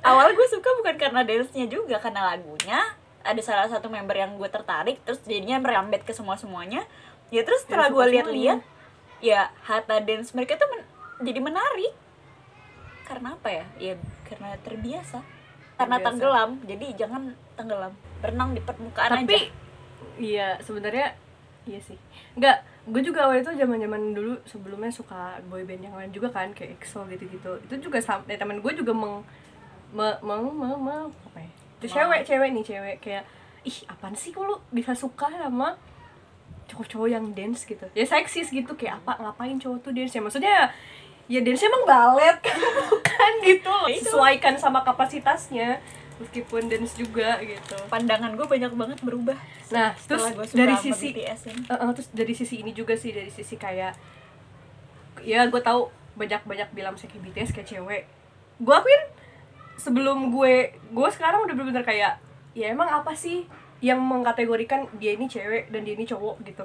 Awal 0.00 0.32
gue 0.32 0.46
suka 0.48 0.68
bukan 0.78 0.96
karena 0.96 1.20
dance-nya 1.22 1.66
juga 1.66 1.96
karena 1.98 2.24
lagunya. 2.26 2.80
Ada 3.20 3.36
salah 3.38 3.68
satu 3.68 3.86
member 3.86 4.16
yang 4.16 4.32
gue 4.34 4.48
tertarik 4.48 4.96
terus 5.04 5.20
jadinya 5.20 5.60
merambet 5.60 6.00
ke 6.00 6.10
semua 6.10 6.34
semuanya 6.34 6.88
ya 7.30 7.42
terus 7.42 7.62
setelah 7.62 7.88
gue 7.88 8.04
lihat-lihat 8.10 8.60
ya 9.20 9.50
hatha 9.62 10.02
dance 10.02 10.34
mereka 10.34 10.56
tuh 10.56 10.66
men- 10.66 10.88
jadi 11.20 11.38
menarik. 11.38 11.92
Karena 13.04 13.34
apa 13.34 13.48
ya? 13.50 13.64
Ya 13.76 13.94
karena 14.24 14.54
terbiasa. 14.62 15.18
Karena 15.74 15.96
Terbiasa. 15.98 16.06
tenggelam. 16.06 16.50
Jadi 16.64 16.86
jangan 16.94 17.22
tenggelam. 17.54 17.92
Berenang 18.22 18.54
di 18.54 18.62
permukaan 18.62 19.10
tapi 19.20 19.36
aja. 19.36 19.50
iya 20.16 20.48
sebenarnya 20.62 21.12
iya 21.66 21.80
sih. 21.80 21.98
Nggak 22.36 22.56
gue 22.88 23.02
juga 23.04 23.28
waktu 23.28 23.44
itu 23.44 23.52
zaman 23.58 23.76
zaman 23.78 24.02
dulu 24.16 24.32
sebelumnya 24.48 24.88
suka 24.88 25.36
boyband 25.46 25.84
yang 25.84 25.94
lain 25.94 26.10
juga 26.10 26.32
kan 26.32 26.50
kayak 26.50 26.80
EXO 26.80 27.04
gitu 27.12 27.24
gitu 27.28 27.50
itu 27.68 27.74
juga 27.88 28.00
sampai 28.00 28.40
teman 28.40 28.58
gue 28.58 28.72
juga 28.72 28.96
meng 28.96 29.20
me, 29.92 30.06
meng 30.24 30.48
me, 30.54 30.68
me- 30.80 31.12
apa 31.12 31.38
ya? 31.38 31.50
Itu 31.76 31.86
cewek 31.92 32.20
cewek 32.24 32.48
nih 32.56 32.64
cewek. 32.64 32.96
Kayak 33.04 33.24
ih 33.60 33.78
apaan 33.84 34.16
sih 34.16 34.32
kok 34.32 34.40
lu 34.40 34.56
bisa 34.72 34.96
suka 34.96 35.28
sama 35.28 35.76
cowok-cowok 36.70 37.08
yang 37.10 37.24
dance 37.34 37.66
gitu. 37.66 37.84
Ya 37.92 38.06
seksis 38.06 38.48
gitu 38.54 38.72
kayak 38.78 39.02
apa 39.02 39.18
ngapain 39.18 39.58
cowok 39.58 39.78
tuh 39.82 39.92
dance 39.92 40.14
ya 40.14 40.22
maksudnya 40.22 40.56
ya 41.30 41.40
dance 41.42 41.62
emang 41.62 41.86
balet 41.86 42.38
kan 42.42 42.58
bukan 42.90 43.32
gitu 43.46 43.76
Itu. 43.90 44.10
sesuaikan 44.10 44.58
sama 44.58 44.82
kapasitasnya 44.86 45.82
meskipun 46.22 46.70
dance 46.70 46.94
juga 46.94 47.38
gitu. 47.42 47.76
Pandangan 47.90 48.34
gue 48.38 48.46
banyak 48.46 48.72
banget 48.74 48.98
berubah 49.02 49.38
nah 49.70 49.94
terus 49.94 50.34
dari 50.54 50.74
sisi. 50.78 51.14
Uh, 51.66 51.74
uh, 51.74 51.90
terus 51.94 52.08
dari 52.14 52.34
sisi 52.34 52.62
ini 52.62 52.70
juga 52.74 52.94
sih 52.94 53.10
dari 53.10 53.30
sisi 53.30 53.54
kayak 53.58 53.94
ya 55.22 55.46
gue 55.46 55.60
tahu 55.62 55.90
banyak 56.18 56.42
banyak 56.44 56.68
bilang 56.74 56.94
saya 56.98 57.10
kayak 57.10 57.22
BTS 57.30 57.50
kayak 57.54 57.68
cewek. 57.70 58.02
Gue 58.60 58.74
akuin 58.74 59.02
sebelum 59.80 60.28
gue 60.28 60.76
gue 60.76 61.08
sekarang 61.14 61.48
udah 61.48 61.54
bener-bener 61.56 61.86
kayak 61.86 62.20
ya 62.52 62.66
emang 62.74 62.90
apa 62.90 63.14
sih 63.16 63.46
yang 63.80 64.00
mengkategorikan 64.00 64.88
dia 65.00 65.16
ini 65.16 65.26
cewek 65.26 65.72
dan 65.72 65.84
dia 65.84 65.96
ini 65.96 66.04
cowok 66.04 66.44
gitu. 66.44 66.64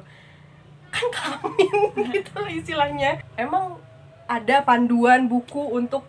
Kan 0.92 1.08
kelamin 1.12 1.76
gitu 2.16 2.32
loh 2.36 2.52
istilahnya. 2.52 3.24
Emang 3.40 3.80
ada 4.28 4.64
panduan 4.64 5.28
buku 5.28 5.62
untuk 5.72 6.04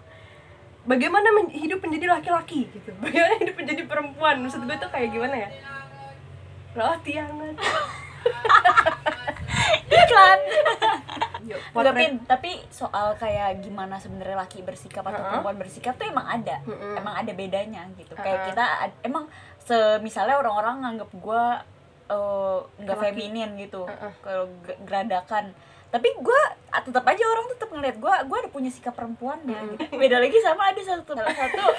bagaimana 0.87 1.27
men- 1.35 1.55
hidup 1.55 1.83
menjadi 1.83 2.19
laki-laki 2.19 2.67
gitu. 2.71 2.91
Bagaimana 3.03 3.35
hidup 3.43 3.57
menjadi 3.59 3.83
perempuan? 3.87 4.43
Maksud 4.43 4.63
gue 4.67 4.77
tuh 4.79 4.91
kayak 4.91 5.11
gimana 5.11 5.35
ya? 5.47 5.49
Roti 6.77 7.13
hangat 7.17 7.57
iklan 9.89 10.39
Pin, 11.95 12.19
tapi 12.21 12.51
soal 12.69 13.15
kayak 13.15 13.61
gimana 13.61 13.97
sebenarnya 13.97 14.35
laki 14.37 14.61
bersikap 14.61 15.05
atau 15.05 15.15
Ha-ha. 15.17 15.31
perempuan 15.31 15.57
bersikap 15.57 15.95
tuh 15.95 16.07
emang 16.07 16.27
ada 16.27 16.59
Mm-mm. 16.63 16.97
emang 16.97 17.15
ada 17.15 17.33
bedanya 17.33 17.87
gitu 17.95 18.13
kayak 18.15 18.43
Ha-ha. 18.43 18.49
kita 18.49 18.65
emang 19.03 19.25
semisalnya 19.61 20.37
orang-orang 20.37 20.83
nganggep 20.83 21.11
gua 21.17 21.63
eh, 22.07 22.59
nggak 22.77 22.97
Laki. 22.97 23.05
feminin 23.05 23.51
gitu 23.57 23.85
Ha-ha. 23.85 24.09
kalau 24.21 24.45
ge- 24.61 24.81
geradakan 24.83 25.55
tapi 25.87 26.09
ah, 26.69 26.83
tetap 26.83 27.05
aja 27.05 27.25
orang 27.25 27.47
tetap 27.49 27.69
ngeliat 27.69 27.97
gua 27.97 28.15
gua 28.25 28.39
ada 28.39 28.51
punya 28.51 28.69
sikap 28.69 28.93
perempuannya 28.93 29.55
Mm. 29.57 29.69
gitu 29.79 29.85
beda 29.95 30.19
lagi 30.19 30.39
sama 30.41 30.69
ada 30.69 30.83
satu 30.83 31.13
salah 31.13 31.37
satu 31.37 31.65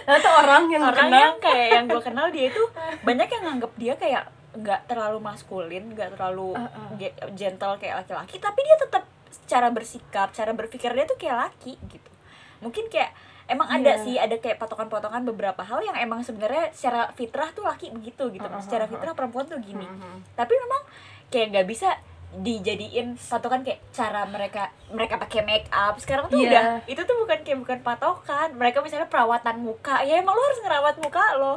Ternyata 0.00 0.30
orang 0.40 0.62
yang 0.68 0.82
orang 0.84 0.96
kenal 1.04 1.20
yang 1.20 1.36
kayak 1.38 1.68
yang 1.70 1.84
gue 1.86 2.00
kenal 2.00 2.26
dia 2.30 2.48
itu 2.48 2.62
banyak 3.06 3.28
yang 3.28 3.42
nganggep 3.44 3.72
dia 3.76 3.94
kayak 3.94 4.24
nggak 4.58 4.86
terlalu 4.86 5.18
maskulin 5.20 5.84
nggak 5.88 6.12
terlalu 6.12 6.52
Uh, 6.52 6.66
uh. 6.66 6.90
ge- 6.94 7.14
gentle 7.32 7.76
kayak 7.76 7.94
laki-laki 7.98 8.36
tapi 8.36 8.60
dia 8.60 8.76
tetap 8.76 9.04
cara 9.44 9.68
bersikap 9.68 10.28
cara 10.30 10.50
berpikir 10.50 10.90
dia 10.90 11.04
tuh 11.04 11.16
kayak 11.16 11.36
laki 11.46 11.76
gitu 11.86 12.10
mungkin 12.58 12.86
kayak 12.86 13.12
emang 13.46 13.64
ada 13.66 13.94
Iya. 13.94 14.02
sih 14.02 14.16
ada 14.16 14.36
kayak 14.36 14.58
potongan-potongan 14.58 15.24
beberapa 15.24 15.60
hal 15.60 15.80
yang 15.80 15.96
emang 15.96 16.20
sebenarnya 16.20 16.68
secara 16.70 17.08
fitrah 17.10 17.48
tuh 17.50 17.62
laki 17.62 17.88
begitu 17.90 18.28
gitu 18.30 18.44
Uh, 18.44 18.52
uh, 18.52 18.60
secara 18.60 18.84
uh, 18.84 18.86
uh. 18.86 18.92
fitrah 18.92 19.14
perempuan 19.14 19.44
tuh 19.44 19.56
gini 19.58 19.84
Mhm. 19.84 20.34
tapi 20.34 20.52
memang 20.54 20.82
kayak 21.28 21.46
nggak 21.50 21.66
bisa 21.66 21.88
dijadiin 22.30 23.16
patokan 23.18 23.62
kayak 23.62 23.80
cara 23.88 24.22
mereka 24.24 24.68
mereka 24.90 25.16
pakai 25.16 25.40
make 25.42 25.68
up 25.70 25.96
sekarang 25.96 26.28
tuh 26.28 26.36
Iya. 26.36 26.44
udah 26.46 26.64
itu 26.84 27.00
tuh 27.00 27.16
bukan 27.18 27.40
kayak 27.40 27.58
bukan 27.58 27.78
patokan 27.80 28.48
mereka 28.52 28.78
misalnya 28.78 29.06
perawatan 29.06 29.56
muka 29.58 30.00
ya 30.02 30.16
emang 30.16 30.32
lo 30.32 30.42
harus 30.42 30.60
ngerawat 30.60 30.94
muka 30.98 31.24
lo 31.34 31.54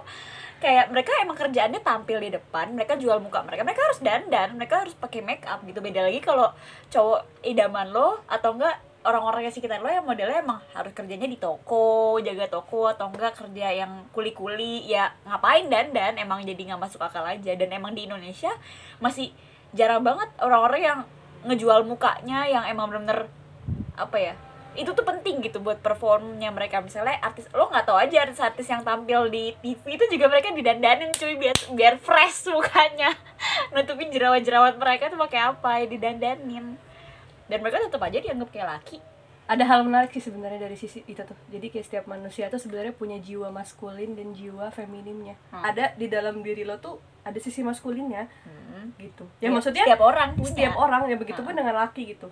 kayak 0.61 0.93
mereka 0.93 1.11
emang 1.25 1.33
kerjaannya 1.33 1.81
tampil 1.81 2.21
di 2.21 2.29
depan 2.29 2.69
mereka 2.77 2.93
jual 2.93 3.17
muka 3.17 3.41
mereka 3.41 3.65
mereka 3.65 3.81
harus 3.81 3.99
dandan 3.99 4.53
mereka 4.53 4.85
harus 4.85 4.93
pakai 4.93 5.25
make 5.25 5.43
up 5.49 5.65
gitu. 5.65 5.81
Beda 5.81 6.05
lagi 6.05 6.21
kalau 6.21 6.53
cowok 6.93 7.41
idaman 7.41 7.89
lo 7.89 8.21
atau 8.29 8.53
enggak 8.53 8.77
orang-orang 9.01 9.49
yang 9.49 9.53
sekitar 9.57 9.81
lo 9.81 9.89
yang 9.89 10.05
modelnya 10.05 10.45
emang 10.45 10.61
harus 10.77 10.93
kerjanya 10.93 11.25
di 11.25 11.41
toko 11.41 12.21
jaga 12.21 12.45
toko 12.45 12.85
atau 12.93 13.09
enggak 13.09 13.33
kerja 13.33 13.73
yang 13.73 14.05
kuli-kuli 14.13 14.85
ya 14.85 15.09
ngapain 15.25 15.65
dandan 15.65 16.21
emang 16.21 16.45
jadi 16.45 16.61
nggak 16.71 16.81
masuk 16.85 17.01
akal 17.01 17.25
aja. 17.25 17.57
Dan 17.57 17.73
emang 17.73 17.97
di 17.97 18.05
Indonesia 18.05 18.53
masih 19.01 19.33
jarang 19.73 20.05
banget 20.05 20.29
orang-orang 20.37 20.81
yang 20.85 20.99
ngejual 21.41 21.89
mukanya 21.89 22.45
yang 22.45 22.69
emang 22.69 22.93
bener-bener 22.93 23.25
apa 23.97 24.17
ya 24.21 24.33
itu 24.71 24.87
tuh 24.95 25.03
penting 25.03 25.43
gitu 25.43 25.59
buat 25.59 25.83
performnya 25.83 26.47
mereka. 26.47 26.79
Misalnya 26.79 27.19
artis 27.19 27.43
lo 27.51 27.67
nggak 27.67 27.83
tahu 27.83 27.97
aja 27.99 28.23
artis-artis 28.23 28.71
yang 28.71 28.87
tampil 28.87 29.27
di 29.27 29.51
TV 29.59 29.99
itu 29.99 30.05
juga 30.15 30.31
mereka 30.31 30.55
didandanin 30.55 31.11
cuy 31.11 31.35
biar 31.35 31.57
biar 31.75 31.93
fresh 31.99 32.47
mukanya. 32.47 33.11
Nutupin 33.75 34.07
jerawat-jerawat 34.07 34.79
mereka 34.79 35.11
tuh 35.11 35.19
pakai 35.19 35.39
apa 35.43 35.83
ya 35.83 35.85
didandanin. 35.91 36.79
Dan 37.51 37.57
mereka 37.59 37.83
tetap 37.83 37.99
aja 37.99 38.23
dianggap 38.23 38.47
kayak 38.47 38.67
laki. 38.79 38.97
Ada 39.51 39.67
hal 39.67 39.83
menarik 39.83 40.15
sih 40.15 40.23
sebenarnya 40.23 40.63
dari 40.63 40.79
sisi 40.79 41.03
itu 41.03 41.19
tuh. 41.19 41.35
Jadi 41.51 41.67
kayak 41.67 41.85
setiap 41.91 42.05
manusia 42.07 42.47
tuh 42.47 42.55
sebenarnya 42.55 42.95
punya 42.95 43.19
jiwa 43.19 43.51
maskulin 43.51 44.15
dan 44.15 44.31
jiwa 44.31 44.71
femininnya. 44.71 45.35
Hmm. 45.51 45.67
ada 45.67 45.91
di 45.99 46.07
dalam 46.07 46.39
diri 46.39 46.63
lo 46.63 46.79
tuh 46.79 46.95
ada 47.27 47.35
sisi 47.43 47.59
maskulinnya. 47.59 48.31
Hmm. 48.47 48.95
gitu. 48.95 49.27
Ya, 49.43 49.51
maksudnya 49.51 49.83
setiap 49.83 49.99
orang 49.99 50.39
punya. 50.39 50.47
setiap 50.47 50.73
orang 50.79 51.11
ya 51.11 51.19
begitu 51.19 51.43
pun 51.43 51.51
Hmm. 51.51 51.59
dengan 51.59 51.75
laki 51.83 52.15
gitu. 52.15 52.31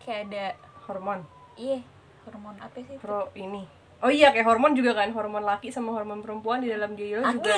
Kayak 0.00 0.20
ada 0.32 0.44
hormon 0.88 1.20
iya 1.56 1.80
hormon 2.24 2.56
apa 2.58 2.76
sih 2.80 2.94
itu? 2.96 3.00
pro 3.00 3.28
ini. 3.34 3.64
Oh 4.04 4.12
iya 4.12 4.36
kayak 4.36 4.44
hormon 4.44 4.76
juga 4.76 4.92
kan 4.92 5.08
hormon 5.16 5.44
laki 5.44 5.72
sama 5.72 5.96
hormon 5.96 6.20
perempuan 6.20 6.60
di 6.60 6.68
dalam 6.68 6.92
diri 6.92 7.16
lo 7.16 7.24
juga. 7.24 7.56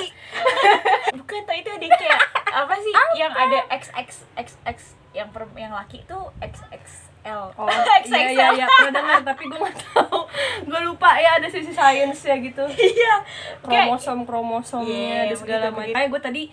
Bukan 1.19 1.41
tau 1.43 1.55
itu 1.55 1.69
ada 1.71 1.87
kayak 1.91 2.21
apa 2.47 2.75
sih 2.79 2.93
yang 3.19 3.33
ada 3.35 3.59
XX 3.67 4.23
XX 4.37 4.79
yang 5.11 5.29
per, 5.33 5.43
yang 5.57 5.73
laki 5.75 6.07
itu 6.07 6.17
XXL 6.39 7.41
Oh 7.57 7.67
iya 8.07 8.31
iya 8.31 8.47
iya. 8.55 8.65
Pernah 8.69 8.93
dengar 8.95 9.19
tapi 9.27 9.43
gue 9.51 9.59
nggak 9.59 9.77
tahu. 9.91 10.19
Gue 10.63 10.81
lupa 10.87 11.19
ya 11.19 11.35
ada 11.35 11.47
sisi 11.51 11.75
sainsnya 11.75 12.39
gitu. 12.39 12.63
Iya. 12.95 13.13
Kromosom 13.59 14.23
kromosomnya 14.23 14.95
Iya, 14.95 15.19
ada 15.27 15.35
segala 15.35 15.67
macam. 15.73 15.91
kayak 15.91 16.07
gue 16.07 16.21
tadi 16.23 16.43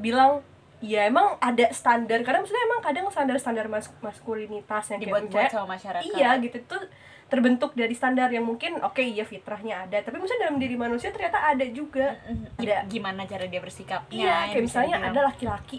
bilang 0.00 0.40
ya 0.84 1.08
emang 1.08 1.40
ada 1.40 1.72
standar 1.72 2.20
karena 2.20 2.44
maksudnya 2.44 2.64
emang 2.68 2.80
kadang 2.84 3.06
standar 3.08 3.36
standar 3.40 3.66
mas 3.72 3.88
maskulinitas 4.04 4.84
yang 4.92 5.00
kayak 5.00 5.08
dibuat-buat 5.08 5.32
misalnya- 5.48 5.54
sama 5.56 5.66
masyarakat. 5.80 6.12
iya 6.12 6.30
gitu 6.44 6.58
tuh 6.68 6.82
terbentuk 7.24 7.72
dari 7.72 7.96
standar 7.96 8.28
yang 8.28 8.44
mungkin 8.44 8.76
oke 8.84 9.00
iya 9.00 9.24
fitrahnya 9.24 9.88
ada 9.88 9.96
tapi 10.04 10.20
misalnya 10.20 10.52
dalam 10.52 10.60
diri 10.60 10.76
manusia 10.76 11.08
ternyata 11.08 11.40
ada 11.40 11.64
juga. 11.72 12.12
Ada. 12.60 12.84
gimana 12.84 13.24
cara 13.24 13.48
dia 13.48 13.64
bersikapnya 13.64 14.20
iya 14.20 14.36
kayak 14.52 14.60
misalnya 14.60 14.96
dibilang. 15.00 15.16
ada 15.16 15.20
laki-laki. 15.32 15.78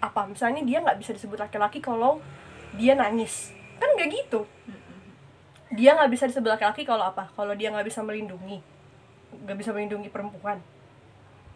Apa 0.00 0.24
misalnya 0.24 0.64
dia 0.64 0.80
nggak 0.80 0.98
bisa 0.98 1.12
disebut 1.12 1.36
laki-laki 1.36 1.84
kalau 1.84 2.18
dia 2.80 2.96
nangis. 2.96 3.52
Kan 3.76 3.92
nggak 3.92 4.08
gitu. 4.08 4.48
Dia 5.76 6.00
nggak 6.00 6.10
bisa 6.10 6.24
disebut 6.24 6.48
laki-laki 6.48 6.88
kalau 6.88 7.04
apa? 7.04 7.28
Kalau 7.36 7.52
dia 7.52 7.68
nggak 7.68 7.84
bisa 7.84 8.00
melindungi. 8.00 8.64
Nggak 9.44 9.56
bisa 9.60 9.70
melindungi 9.76 10.08
perempuan 10.08 10.64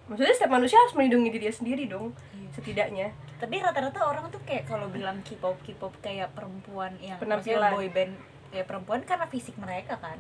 maksudnya 0.08 0.32
setiap 0.32 0.52
manusia 0.52 0.76
harus 0.76 0.92
melindungi 0.92 1.30
diri 1.30 1.46
sendiri 1.48 1.84
dong 1.84 2.10
Iya. 2.32 2.48
setidaknya 2.50 3.06
tapi 3.36 3.54
rata-rata 3.58 4.00
orang 4.02 4.26
tuh 4.28 4.40
kayak 4.42 4.64
kalau 4.64 4.88
bilang 4.88 5.20
K-pop 5.22 5.60
K-pop 5.60 5.92
kayak 5.98 6.32
perempuan 6.32 6.96
yang 6.98 7.16
Penampilan. 7.16 7.70
boy 7.70 7.88
band 7.88 8.12
kayak 8.48 8.66
perempuan 8.66 9.00
karena 9.02 9.26
fisik 9.26 9.54
mereka 9.56 9.94
kan 9.96 10.16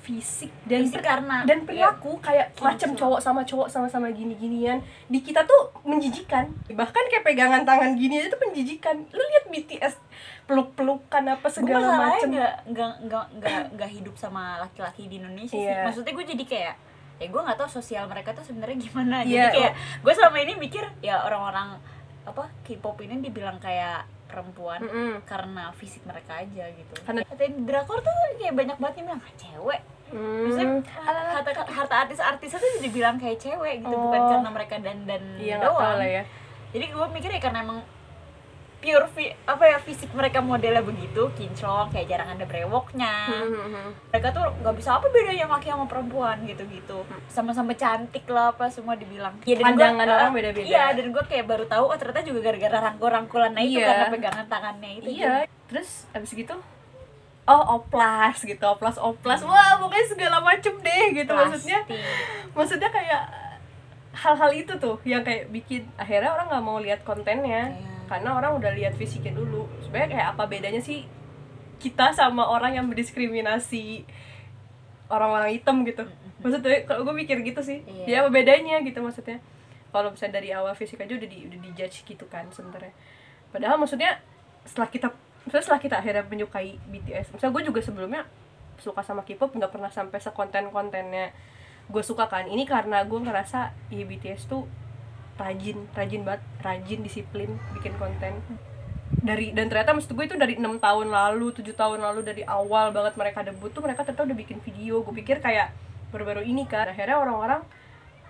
fisik 0.00 0.52
dan 0.62 0.84
fisik 0.84 1.00
per- 1.00 1.08
karena 1.08 1.36
dan 1.42 1.58
ya, 1.58 1.64
perilaku 1.64 2.20
kayak 2.20 2.52
kinclong. 2.52 2.68
macam 2.68 2.90
cowok 2.94 3.20
sama 3.20 3.40
cowok 3.42 3.68
sama-sama 3.68 4.06
gini-ginian 4.10 4.78
di 5.08 5.18
kita 5.18 5.40
tuh 5.42 5.72
menjijikan 5.82 6.44
bahkan 6.70 7.00
kayak 7.08 7.24
pegangan 7.24 7.64
tangan 7.64 7.96
gini 7.96 8.20
aja 8.20 8.28
tuh 8.28 8.44
menjijikan 8.44 9.00
lu 9.08 9.24
lihat 9.24 9.44
BTS 9.48 9.96
peluk-pelukan 10.44 11.24
apa 11.26 11.48
segala 11.48 11.96
macam 11.96 12.28
nggak 12.28 12.54
nggak 12.68 12.94
nggak 13.02 13.26
nggak 13.34 13.60
nggak 13.72 13.90
hidup 13.90 14.12
sama 14.14 14.60
laki-laki 14.60 15.08
di 15.08 15.16
Indonesia 15.16 15.50
sih 15.50 15.64
Iya. 15.64 15.88
maksudnya 15.88 16.12
gue 16.12 16.26
jadi 16.28 16.44
kayak 16.44 16.74
ya 17.14 17.26
gue 17.26 17.40
nggak 17.40 17.56
tahu 17.56 17.70
sosial 17.72 18.04
mereka 18.04 18.32
tuh 18.32 18.42
sebenarnya 18.42 18.78
gimana. 18.80 19.16
Iya, 19.22 19.30
jadi 19.44 19.48
kayak 19.52 19.72
gue 20.02 20.12
selama 20.12 20.38
ini 20.38 20.52
mikir 20.56 20.84
ya 21.00 21.20
orang-orang 21.20 21.78
apa 22.24 22.48
K-pop 22.64 22.96
ini 23.00 23.20
dibilang 23.20 23.56
kayak 23.58 24.02
perempuan 24.24 24.82
Mm-mm. 24.82 25.22
karena 25.22 25.70
fisik 25.72 26.02
mereka 26.02 26.36
aja 26.36 26.64
gitu. 26.66 26.94
Karena- 27.00 27.22
drakor 27.62 28.00
tuh 28.00 28.10
kayak 28.34 28.54
banyak 28.54 28.76
banget 28.76 28.94
yang 28.96 29.06
bilang 29.08 29.22
"Ah, 29.22 29.34
cewek. 29.36 29.80
Maksudnya 30.10 30.66
Hmm. 30.68 30.82
harta, 31.32 31.50
harta 31.64 31.94
artis-artis 32.02 32.50
itu 32.52 32.66
jadi 32.78 32.88
bilang 32.90 33.16
kayak 33.16 33.38
cewek 33.38 33.80
gitu 33.80 33.94
bukan 33.94 34.20
Oh. 34.20 34.28
karena 34.30 34.50
mereka 34.50 34.74
dandan 34.78 35.22
iya 35.38 35.58
doang. 35.58 35.98
lah 35.98 36.06
ya. 36.06 36.22
Jadi 36.70 36.86
gue 36.88 37.06
mikir 37.08 37.30
ya 37.30 37.40
karena 37.40 37.62
emang 37.62 37.78
pure 38.84 39.08
fi, 39.08 39.24
apa 39.42 39.64
ya 39.64 39.78
fisik 39.78 40.12
mereka 40.12 40.38
modelnya 40.38 40.78
begitu 40.80 41.24
kinclong 41.32 41.88
kayak 41.88 42.04
jarang 42.06 42.28
ada 42.28 42.44
brewoknya 42.44 43.14
Hmm. 43.26 43.96
mereka 44.06 44.28
tuh 44.30 44.44
nggak 44.54 44.76
bisa 44.76 44.94
apa 44.94 45.08
bedanya 45.08 45.48
laki 45.48 45.66
sama 45.66 45.86
perempuan 45.86 46.36
gitu-gitu 46.44 47.00
sama-sama 47.26 47.72
cantik 47.72 48.22
lah 48.26 48.52
apa 48.52 48.68
semua 48.68 48.92
dibilang 48.92 49.32
ya, 49.42 49.56
gua- 49.56 49.64
Pandangan 49.66 50.04
eh, 50.04 50.12
orang 50.12 50.32
beda-beda. 50.32 50.62
iya 50.62 50.92
dan 50.92 51.08
gue 51.08 51.24
kayak 51.24 51.46
baru 51.46 51.64
tahu 51.64 51.84
oh 51.86 51.96
ternyata 51.96 52.20
juga 52.22 52.40
gara-gara 52.42 52.78
rangkul-rangkulan 52.84 53.56
itu 53.56 53.74
Iya. 53.74 53.88
karena 53.88 54.06
pegangan 54.10 54.46
tangannya 54.46 54.90
itu 54.94 55.08
iya 55.10 55.48
terus 55.64 56.04
abis 56.12 56.30
gitu 56.30 56.52
oh 57.44 57.64
oplas 57.74 58.36
gitu 58.38 58.62
oplas 58.62 58.96
oplas 58.96 59.40
wah 59.42 59.76
pokoknya 59.78 60.06
segala 60.06 60.38
macem 60.38 60.76
deh 60.76 61.04
gitu 61.14 61.30
maksudnya 61.30 61.80
Plastik. 61.82 62.52
maksudnya 62.52 62.90
kayak 62.90 63.22
hal-hal 64.14 64.50
itu 64.50 64.72
tuh 64.74 64.96
yang 65.02 65.20
kayak 65.20 65.48
bikin 65.48 65.88
akhirnya 65.94 66.30
orang 66.30 66.46
nggak 66.46 66.62
mau 66.62 66.78
lihat 66.78 67.00
kontennya 67.02 67.72
Iya. 67.72 67.93
Karena 68.14 68.30
orang 68.30 68.62
udah 68.62 68.70
lihat 68.78 68.94
fisiknya 68.94 69.34
dulu. 69.34 69.66
Sebenarnya 69.82 70.14
kayak 70.14 70.28
apa 70.38 70.44
bedanya 70.46 70.78
sih 70.78 71.02
kita 71.82 72.14
sama 72.14 72.46
orang 72.46 72.78
yang 72.78 72.86
mendiskriminasi 72.86 74.06
orang-orang 75.10 75.50
hitam 75.58 75.82
gitu? 75.82 76.06
Maksudnya 76.38 76.86
kalau 76.86 77.02
gue 77.02 77.14
mikir 77.18 77.42
gitu 77.42 77.58
sih. 77.66 77.82
Iya. 77.82 78.06
ya 78.06 78.16
apa 78.22 78.30
bedanya 78.30 78.78
gitu 78.86 79.02
maksudnya? 79.02 79.42
Kalau 79.90 80.14
misalnya 80.14 80.38
dari 80.38 80.54
awal 80.54 80.78
fisik 80.78 81.02
aja 81.02 81.10
udah 81.18 81.26
di 81.26 81.50
udah 81.50 81.58
dijudge 81.58 82.06
gitu 82.06 82.24
kan 82.30 82.46
sebenarnya. 82.54 82.94
Padahal 83.50 83.82
maksudnya 83.82 84.22
setelah 84.62 84.86
kita 84.86 85.10
misalnya 85.42 85.64
setelah 85.66 85.82
kita 85.82 85.96
akhirnya 85.98 86.24
menyukai 86.24 86.78
BTS 86.88 87.36
misalnya 87.36 87.52
gue 87.52 87.64
juga 87.68 87.80
sebelumnya 87.84 88.22
suka 88.80 89.04
sama 89.04 89.26
K-pop 89.28 89.52
nggak 89.52 89.70
pernah 89.74 89.92
sampai 89.92 90.22
sekonten 90.22 90.70
kontennya 90.70 91.34
gue 91.90 92.02
suka 92.06 92.30
kan. 92.30 92.46
Ini 92.46 92.62
karena 92.62 93.02
gue 93.02 93.18
ngerasa 93.18 93.74
ya 93.90 94.06
BTS 94.06 94.46
tuh 94.46 94.70
rajin 95.34 95.90
rajin 95.94 96.22
banget 96.22 96.42
rajin 96.62 97.00
disiplin 97.02 97.50
bikin 97.74 97.94
konten. 97.98 98.38
Dari 99.14 99.54
dan 99.54 99.70
ternyata 99.70 99.94
maksud 99.94 100.14
gue 100.14 100.24
itu 100.26 100.36
dari 100.38 100.58
enam 100.58 100.78
tahun 100.78 101.10
lalu 101.10 101.54
tujuh 101.54 101.74
tahun 101.74 102.02
lalu 102.02 102.26
dari 102.26 102.42
awal 102.46 102.90
banget 102.90 103.14
mereka 103.14 103.40
debut 103.46 103.70
tuh 103.70 103.82
mereka 103.82 104.06
ternyata 104.06 104.26
udah 104.26 104.36
bikin 104.36 104.58
video. 104.62 105.02
Gue 105.02 105.14
pikir 105.22 105.42
kayak 105.42 105.74
baru-baru 106.14 106.46
ini 106.46 106.66
kan. 106.66 106.86
Akhirnya 106.86 107.18
orang-orang 107.18 107.62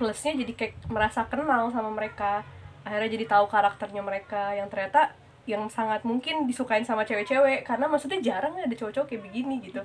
plusnya 0.00 0.34
jadi 0.34 0.52
kayak 0.56 0.74
merasa 0.88 1.28
kenal 1.28 1.68
sama 1.70 1.92
mereka. 1.92 2.42
Akhirnya 2.84 3.10
jadi 3.16 3.24
tahu 3.28 3.44
karakternya 3.48 4.02
mereka 4.04 4.52
yang 4.56 4.68
ternyata 4.68 5.12
yang 5.44 5.68
sangat 5.68 6.08
mungkin 6.08 6.48
disukain 6.48 6.84
sama 6.84 7.04
cewek-cewek. 7.04 7.68
Karena 7.68 7.88
maksudnya 7.88 8.20
jarang 8.24 8.56
ada 8.56 8.72
cowok-cowok 8.72 9.08
kayak 9.12 9.22
begini 9.28 9.60
gitu. 9.60 9.80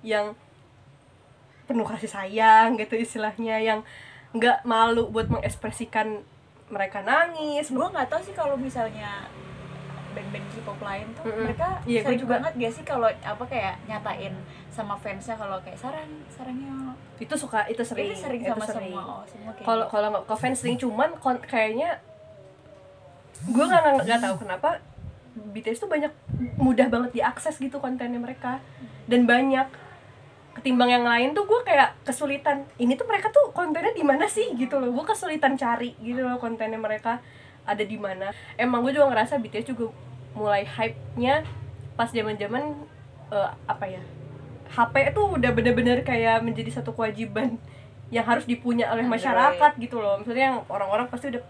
Yang 0.00 0.36
penuh 1.64 1.84
kasih 1.88 2.10
sayang 2.10 2.76
gitu 2.80 2.96
istilahnya. 2.96 3.60
Yang 3.60 3.80
nggak 4.34 4.66
malu 4.66 5.08
buat 5.12 5.30
mengekspresikan 5.30 6.24
mereka 6.74 6.98
nangis 7.00 7.70
gue 7.70 7.86
nggak 7.86 8.08
tahu 8.10 8.20
sih 8.20 8.34
kalau 8.34 8.58
misalnya 8.58 9.30
band-band 10.14 10.46
K-pop 10.48 10.78
lain 10.78 11.06
tuh 11.12 11.22
Mm-mm. 11.26 11.42
mereka 11.42 11.68
gua 11.78 12.00
sering 12.02 12.18
juga. 12.18 12.32
banget 12.32 12.52
gak 12.54 12.72
sih 12.72 12.84
kalau 12.84 13.08
apa 13.10 13.44
kayak 13.44 13.74
nyatain 13.84 14.34
sama 14.70 14.94
fansnya 14.94 15.34
kalau 15.34 15.58
kayak 15.60 15.74
sarang 15.74 16.10
sarangnya 16.28 16.94
itu 17.18 17.34
suka 17.34 17.66
itu 17.66 17.82
sering 17.82 18.10
itu 18.10 18.18
sering 18.18 18.40
itu 18.42 18.50
sama 18.50 18.66
sering. 18.66 18.90
semua 18.90 19.02
oh, 19.02 19.22
semua 19.26 19.50
kayak 19.54 19.66
kalau 19.66 19.84
gitu. 19.84 19.90
kalau 19.90 20.06
nggak 20.10 20.24
ke 20.24 20.34
fans 20.34 20.58
sering 20.58 20.78
cuman 20.78 21.10
kon- 21.18 21.44
kayaknya 21.44 21.90
gue 23.44 23.64
nggak- 23.64 24.02
nggak 24.02 24.20
tahu 24.22 24.34
kenapa 24.38 24.68
BTS 25.34 25.82
tuh 25.82 25.90
banyak 25.90 26.12
mudah 26.56 26.86
banget 26.86 27.10
diakses 27.12 27.58
gitu 27.58 27.82
kontennya 27.82 28.18
mereka 28.18 28.62
dan 29.10 29.26
banyak 29.26 29.66
ketimbang 30.54 30.90
yang 30.90 31.04
lain 31.04 31.34
tuh 31.34 31.44
gue 31.44 31.60
kayak 31.66 31.98
kesulitan. 32.06 32.64
Ini 32.78 32.94
tuh 32.94 33.04
mereka 33.10 33.28
tuh 33.34 33.50
kontennya 33.50 33.90
di 33.90 34.06
mana 34.06 34.30
sih 34.30 34.54
gitu 34.54 34.78
loh. 34.78 34.94
Gue 34.94 35.04
kesulitan 35.04 35.58
cari 35.58 35.98
gitu 35.98 36.22
loh 36.22 36.38
kontennya 36.38 36.78
mereka 36.78 37.18
ada 37.66 37.82
di 37.82 37.98
mana. 37.98 38.30
Emang 38.54 38.86
gue 38.86 38.94
juga 38.94 39.10
ngerasa 39.10 39.42
BTS 39.42 39.74
juga 39.74 39.90
mulai 40.34 40.66
hype 40.66 40.98
nya 41.18 41.42
pas 41.94 42.10
zaman 42.10 42.34
zaman 42.38 42.74
apa 43.66 43.86
ya 43.86 44.02
HP 44.70 45.14
itu 45.14 45.22
udah 45.22 45.50
bener-bener 45.54 46.02
kayak 46.06 46.42
menjadi 46.42 46.82
satu 46.82 46.94
kewajiban 46.94 47.58
yang 48.10 48.26
harus 48.26 48.46
dipunya 48.46 48.86
oleh 48.90 49.02
masyarakat 49.06 49.74
gitu 49.78 49.98
loh. 49.98 50.18
Maksudnya 50.18 50.54
yang 50.54 50.58
orang-orang 50.70 51.06
pasti 51.10 51.30
udah 51.34 51.42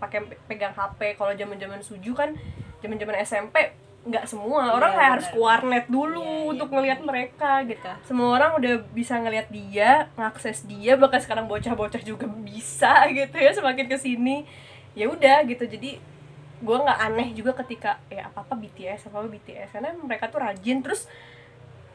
pakai 0.00 0.24
pegang 0.48 0.72
HP 0.72 1.16
kalau 1.16 1.32
zaman-zaman 1.36 1.80
suju 1.84 2.16
kan 2.16 2.36
zaman-zaman 2.80 3.20
SMP 3.20 3.72
nggak 4.00 4.24
semua. 4.24 4.64
Iya, 4.64 4.72
orang 4.80 4.90
kayak 4.96 5.10
harus 5.12 5.26
ke 5.28 5.36
warnet 5.36 5.86
dulu 5.92 6.24
Iya, 6.24 6.32
iya, 6.40 6.50
untuk 6.56 6.68
ngelihat 6.72 7.00
mereka 7.04 7.52
gitu. 7.68 7.90
Semua 8.08 8.28
orang 8.40 8.56
udah 8.56 8.74
bisa 8.96 9.20
ngelihat 9.20 9.52
dia 9.52 10.08
ngakses 10.16 10.64
dia 10.64 10.96
bahkan 10.96 11.20
sekarang 11.20 11.44
bocah-bocah 11.44 12.00
juga 12.00 12.24
bisa 12.24 13.04
gitu 13.18 13.36
ya 13.36 13.52
semakin 13.52 13.86
ke 13.86 13.96
sini 14.00 14.48
ya 14.96 15.04
udah 15.04 15.44
gitu. 15.44 15.68
Jadi 15.68 16.00
gue 16.60 16.76
nggak 16.76 17.00
aneh 17.12 17.28
juga 17.36 17.52
ketika 17.60 18.00
ya 18.08 18.28
apa 18.28 18.44
apa 18.44 18.54
BTS 18.56 19.08
apa 19.08 19.20
apa 19.20 19.28
BTS 19.32 19.68
karena 19.76 19.92
mereka 19.96 20.28
tuh 20.28 20.44
rajin 20.44 20.84
terus 20.84 21.08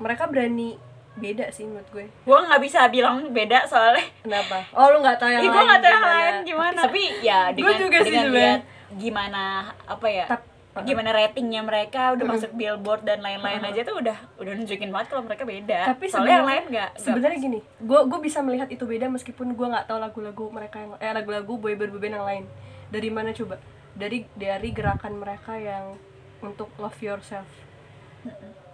mereka 0.01 0.25
berani 0.25 0.77
beda 1.17 1.49
sih 1.49 1.65
menurut 1.65 1.89
gue. 1.89 2.05
Gue 2.21 2.37
nggak 2.37 2.61
bisa 2.61 2.85
bilang 2.93 3.33
beda 3.33 3.65
soalnya. 3.65 4.05
Kenapa? 4.21 4.61
Oh 4.77 4.93
lu 4.93 5.01
nggak 5.01 5.17
tahu 5.17 5.33
yang 5.33 5.41
lain 5.41 5.49
gue 5.49 5.63
nggak 5.63 5.81
tahu 5.81 5.89
yang 5.89 6.03
gimana. 6.05 6.21
lain 6.21 6.35
gimana. 6.45 6.79
Tapi 6.85 7.03
ya 7.25 7.39
dengan 7.49 7.75
juga 7.81 7.97
sih 8.05 8.11
dengan 8.13 8.29
lihat 8.29 8.61
gimana 8.93 9.43
apa 9.89 10.05
ya? 10.05 10.25
Tap- 10.29 10.54
gimana 10.83 11.15
ratingnya 11.15 11.63
mereka 11.63 12.11
udah 12.19 12.25
masuk 12.27 12.51
billboard 12.51 13.07
dan 13.07 13.23
lain-lain 13.23 13.63
aja 13.63 13.87
tuh 13.87 13.95
udah 14.03 14.17
udah 14.35 14.51
nunjukin 14.59 14.91
banget 14.91 15.07
kalau 15.07 15.23
mereka 15.23 15.47
beda. 15.47 15.79
Tapi 15.95 16.05
soalnya 16.11 16.43
yang 16.43 16.49
lain 16.51 16.63
nggak 16.67 16.89
sebenarnya 16.99 17.39
gini 17.39 17.59
gue 17.63 17.99
gue 18.11 18.19
bisa 18.19 18.43
melihat 18.43 18.67
itu 18.67 18.83
beda 18.83 19.07
meskipun 19.07 19.55
gue 19.55 19.67
nggak 19.71 19.87
tahu 19.87 20.03
lagu-lagu 20.03 20.45
mereka 20.51 20.83
yang 20.83 20.91
eh 20.99 21.11
lagu-lagu 21.15 21.53
boy 21.55 21.79
band 21.79 21.95
band 21.95 22.15
yang 22.19 22.27
lain. 22.27 22.43
Dari 22.91 23.07
mana 23.07 23.31
coba? 23.31 23.55
Dari 23.95 24.27
dari 24.35 24.69
gerakan 24.75 25.15
mereka 25.15 25.55
yang 25.55 25.95
untuk 26.43 26.67
love 26.75 26.99
yourself. 26.99 27.47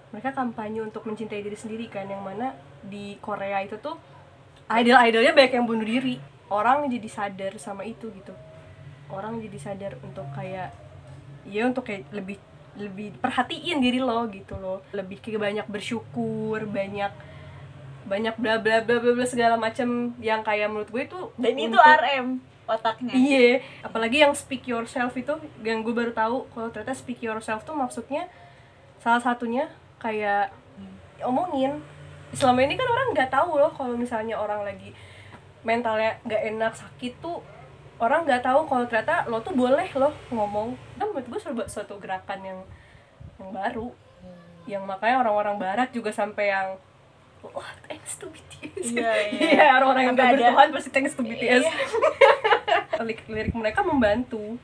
Mereka 0.10 0.34
kampanye 0.34 0.82
untuk 0.82 1.06
mencintai 1.06 1.46
diri 1.46 1.56
sendiri 1.56 1.86
kan 1.86 2.10
yang 2.10 2.26
mana 2.26 2.58
di 2.82 3.14
Korea 3.22 3.62
itu 3.62 3.78
tuh 3.78 3.94
idol-idolnya 4.66 5.38
banyak 5.38 5.54
yang 5.54 5.70
bunuh 5.70 5.86
diri. 5.86 6.18
Orang 6.50 6.90
jadi 6.90 7.08
sadar 7.08 7.54
sama 7.62 7.86
itu 7.86 8.10
gitu. 8.10 8.34
Orang 9.08 9.38
jadi 9.38 9.56
sadar 9.62 10.02
untuk 10.02 10.26
kayak 10.34 10.74
ya 11.48 11.68
untuk 11.70 11.88
kayak 11.88 12.10
lebih 12.14 12.38
lebih 12.76 13.12
perhatiin 13.20 13.84
diri 13.84 14.00
lo 14.00 14.28
gitu 14.32 14.56
loh. 14.56 14.80
Lebih 14.96 15.20
kayak 15.20 15.40
banyak 15.40 15.68
bersyukur 15.68 16.64
banyak 16.68 17.12
banyak 18.08 18.36
bla 18.40 18.58
bla 18.58 18.82
bla 18.82 18.98
bla 18.98 19.12
bla 19.14 19.28
segala 19.28 19.56
macam 19.56 20.16
yang 20.20 20.42
kayak 20.42 20.68
menurut 20.68 20.90
gue 20.90 21.04
itu 21.06 21.20
dan 21.38 21.54
itu 21.56 21.78
RM 21.78 22.28
otaknya. 22.66 23.14
Iya, 23.14 23.62
apalagi 23.84 24.24
yang 24.24 24.34
speak 24.34 24.64
yourself 24.66 25.12
itu 25.20 25.34
yang 25.62 25.84
gue 25.84 25.92
baru 25.92 26.16
tahu 26.16 26.48
kalau 26.56 26.72
ternyata 26.72 26.96
speak 26.96 27.20
yourself 27.20 27.68
tuh 27.68 27.76
maksudnya 27.76 28.32
salah 29.04 29.22
satunya 29.22 29.68
kayak 30.00 30.56
omongin. 31.22 31.84
Selama 32.32 32.64
ini 32.64 32.80
kan 32.80 32.88
orang 32.88 33.12
nggak 33.12 33.32
tahu 33.32 33.60
loh 33.60 33.72
kalau 33.76 34.00
misalnya 34.00 34.40
orang 34.40 34.64
lagi 34.64 34.96
mentalnya 35.62 36.18
nggak 36.26 36.42
enak 36.56 36.74
sakit 36.74 37.14
tuh 37.22 37.44
orang 38.02 38.26
nggak 38.26 38.42
tahu 38.42 38.66
kalau 38.66 38.84
ternyata 38.84 39.30
lo 39.30 39.38
tuh 39.40 39.54
boleh 39.54 39.86
loh 39.94 40.14
ngomong. 40.30 40.74
Dan 40.98 41.14
menurut 41.14 41.28
gue 41.28 41.40
suatu, 41.40 41.62
suatu 41.70 41.94
gerakan 41.98 42.42
yang 42.42 42.60
yang 43.38 43.50
baru. 43.52 43.88
Yang 44.66 44.84
makanya 44.86 45.16
orang-orang 45.20 45.56
barat 45.58 45.90
juga 45.90 46.10
sampai 46.10 46.50
yang 46.50 46.78
wah 47.42 47.72
thanks 47.84 48.18
to 48.18 48.26
BTS 48.26 48.94
Iya, 48.94 49.12
iya. 49.34 49.42
Iya, 49.50 49.66
orang-orang 49.76 50.04
yang 50.04 50.16
gak 50.16 50.30
bertuhan 50.36 50.68
pasti 50.72 50.90
thanks 50.90 51.14
to 51.14 51.22
BTS 51.22 51.62
Iya. 51.62 51.74
lirik, 53.02 53.22
lirik 53.26 53.54
mereka 53.54 53.82
membantu. 53.82 54.58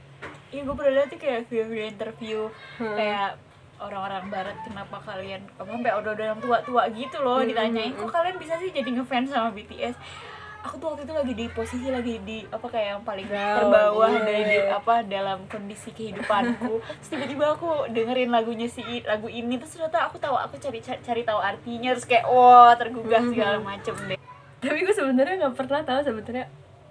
Iya 0.48 0.62
gue 0.62 0.76
pernah 0.76 0.94
lihat 0.94 1.10
tuh 1.10 1.18
kayak 1.18 1.40
video-video 1.46 1.86
interview 1.88 2.40
Hmm. 2.78 2.94
kayak 2.94 3.30
orang-orang 3.78 4.26
barat 4.30 4.58
kenapa 4.62 4.98
kalian 5.04 5.42
apa 5.54 5.66
sampai 5.68 5.94
udah 5.94 6.12
udah 6.14 6.26
yang 6.28 6.40
tua-tua 6.40 6.84
gitu 6.92 7.18
loh? 7.20 7.42
Hmm, 7.42 7.50
ditanyain 7.50 7.92
hmm, 7.92 8.00
kok 8.00 8.10
kalian 8.12 8.38
bisa 8.38 8.58
sih 8.58 8.70
jadi 8.70 8.90
ngefans 8.90 9.30
sama 9.30 9.50
BTS 9.52 9.94
aku 10.58 10.76
tuh 10.78 10.88
waktu 10.90 11.04
itu 11.04 11.14
lagi 11.14 11.34
di 11.34 11.46
posisi 11.48 11.88
lagi 11.88 12.20
di 12.20 12.44
apa 12.44 12.66
kayak 12.66 12.88
yang 12.90 13.04
paling 13.04 13.26
Down, 13.26 13.58
terbawah 13.58 14.10
iya. 14.10 14.22
dari 14.22 14.44
di- 14.44 14.68
apa 14.68 14.94
dalam 15.02 15.40
kondisi 15.46 15.90
kehidupanku 15.90 16.74
terus 16.98 17.10
tiba-tiba 17.10 17.46
aku 17.52 17.70
dengerin 17.88 18.30
lagunya 18.30 18.68
si 18.68 18.82
lagu 19.02 19.28
ini 19.28 19.56
terus 19.56 19.74
ternyata 19.74 20.06
aku 20.06 20.18
tahu 20.18 20.36
aku 20.36 20.58
cari 20.58 20.80
cari, 20.80 21.00
cari 21.00 21.22
tahu 21.24 21.40
artinya 21.40 21.94
terus 21.94 22.06
kayak 22.06 22.26
wah 22.26 22.74
tergugah 22.74 23.20
Mhm. 23.20 23.30
segala 23.32 23.58
macem 23.60 23.96
deh 24.06 24.20
tapi 24.58 24.78
gue 24.82 24.92
sebenarnya 24.92 25.36
nggak 25.40 25.56
pernah 25.56 25.82
tahu 25.82 26.00
sebenarnya 26.02 26.46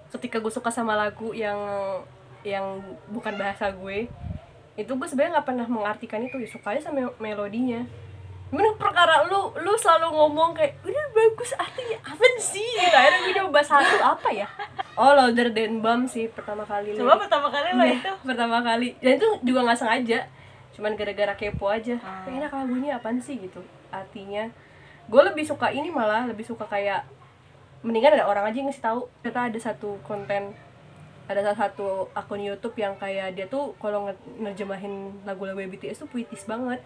ketika 0.09 0.37
gue 0.39 0.49
suka 0.49 0.71
sama 0.71 0.95
lagu 0.95 1.35
yang 1.35 1.59
yang 2.41 2.79
bukan 3.07 3.35
bahasa 3.35 3.69
gue 3.69 4.07
itu 4.73 4.87
gue 4.89 5.07
sebenarnya 5.07 5.37
nggak 5.37 5.47
pernah 5.47 5.67
mengartikan 5.67 6.23
itu 6.23 6.37
ya 6.37 6.47
suka 6.47 6.71
aja 6.71 6.87
sama 6.87 7.11
melodinya 7.17 7.83
Cuman 8.47 8.79
perkara 8.79 9.27
lu 9.27 9.51
lu 9.59 9.75
selalu 9.75 10.07
ngomong 10.07 10.55
kayak 10.55 10.79
udah 10.79 10.96
bagus 11.17 11.51
artinya 11.53 11.97
apa 12.03 12.23
sih? 12.37 12.61
Gitu 12.61 12.91
akhirnya 12.91 13.19
gue 13.23 13.33
coba 13.39 13.59
satu 13.61 13.95
apa 13.99 14.29
ya? 14.31 14.47
Oh 14.93 15.11
louder 15.11 15.49
than 15.49 15.79
bomb 15.79 16.05
sih 16.05 16.25
pertama 16.27 16.61
kali 16.63 16.93
coba 16.93 17.17
pertama 17.17 17.47
kali 17.47 17.69
lo 17.71 17.83
Iya, 17.83 17.97
itu. 17.97 18.11
pertama 18.21 18.57
kali. 18.61 18.89
Dan 18.97 19.11
itu 19.15 19.27
juga 19.41 19.59
nggak 19.63 19.77
sengaja 19.77 20.19
cuman 20.71 20.93
gara-gara 20.93 21.33
kepo 21.33 21.65
aja. 21.67 21.97
Ah. 21.99 22.21
enak 22.27 22.49
lagunya 22.51 22.95
apaan 22.95 23.17
sih? 23.17 23.35
Gitu. 23.35 23.57
Artinya 23.89 24.45
gue 25.03 25.21
lebih 25.23 25.43
suka 25.43 25.69
ini 25.69 25.89
malah 25.89 26.23
lebih 26.23 26.43
suka 26.43 26.65
kayak 26.65 27.01
mendingan 27.79 28.13
ada 28.13 28.25
orang 28.25 28.45
aja 28.45 28.57
yang 28.57 28.67
ngasih 28.67 28.83
tahu. 28.83 28.99
Ternyata 29.19 29.41
ada 29.47 29.59
satu 29.63 29.97
konten 30.01 30.53
ada 31.25 31.43
salah 31.43 31.59
satu 31.61 31.87
akun 32.13 32.39
YouTube 32.39 32.73
yang 32.75 32.95
kayak 32.95 33.35
dia 33.35 33.45
tuh 33.45 33.75
kalau 33.75 34.07
nge- 34.07 34.15
nerjemahin 34.39 34.93
lagu-lagu 35.23 35.59
BTS 35.59 35.99
tuh 35.99 36.07
puitis 36.07 36.45
banget 36.45 36.79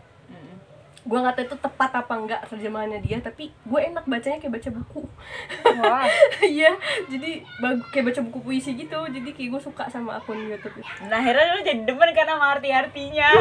gue 1.01 1.17
nggak 1.17 1.33
tahu 1.33 1.45
itu 1.47 1.57
tepat 1.57 1.91
apa 1.95 2.13
enggak 2.13 2.41
terjemahannya 2.45 2.99
dia 2.99 3.17
tapi 3.17 3.49
gue 3.49 3.79
enak 3.81 4.05
bacanya 4.05 4.37
kayak 4.37 4.53
baca 4.53 4.69
buku. 4.71 5.01
Wah. 5.77 6.05
Iya 6.51 6.71
jadi 7.07 7.31
bagu- 7.57 7.87
kayak 7.89 8.05
baca 8.07 8.21
buku 8.21 8.39
puisi 8.41 8.71
gitu 8.75 8.99
jadi 9.07 9.29
kayak 9.31 9.49
gue 9.49 9.61
suka 9.63 9.85
sama 9.87 10.15
akun 10.15 10.37
YouTube 10.39 10.77
itu. 10.77 10.91
Nah 11.03 11.17
akhirnya 11.17 11.45
lo 11.51 11.61
jadi 11.61 11.81
demen 11.81 12.09
karena 12.11 12.33
sama 12.33 12.47
arti-artinya. 12.53 13.29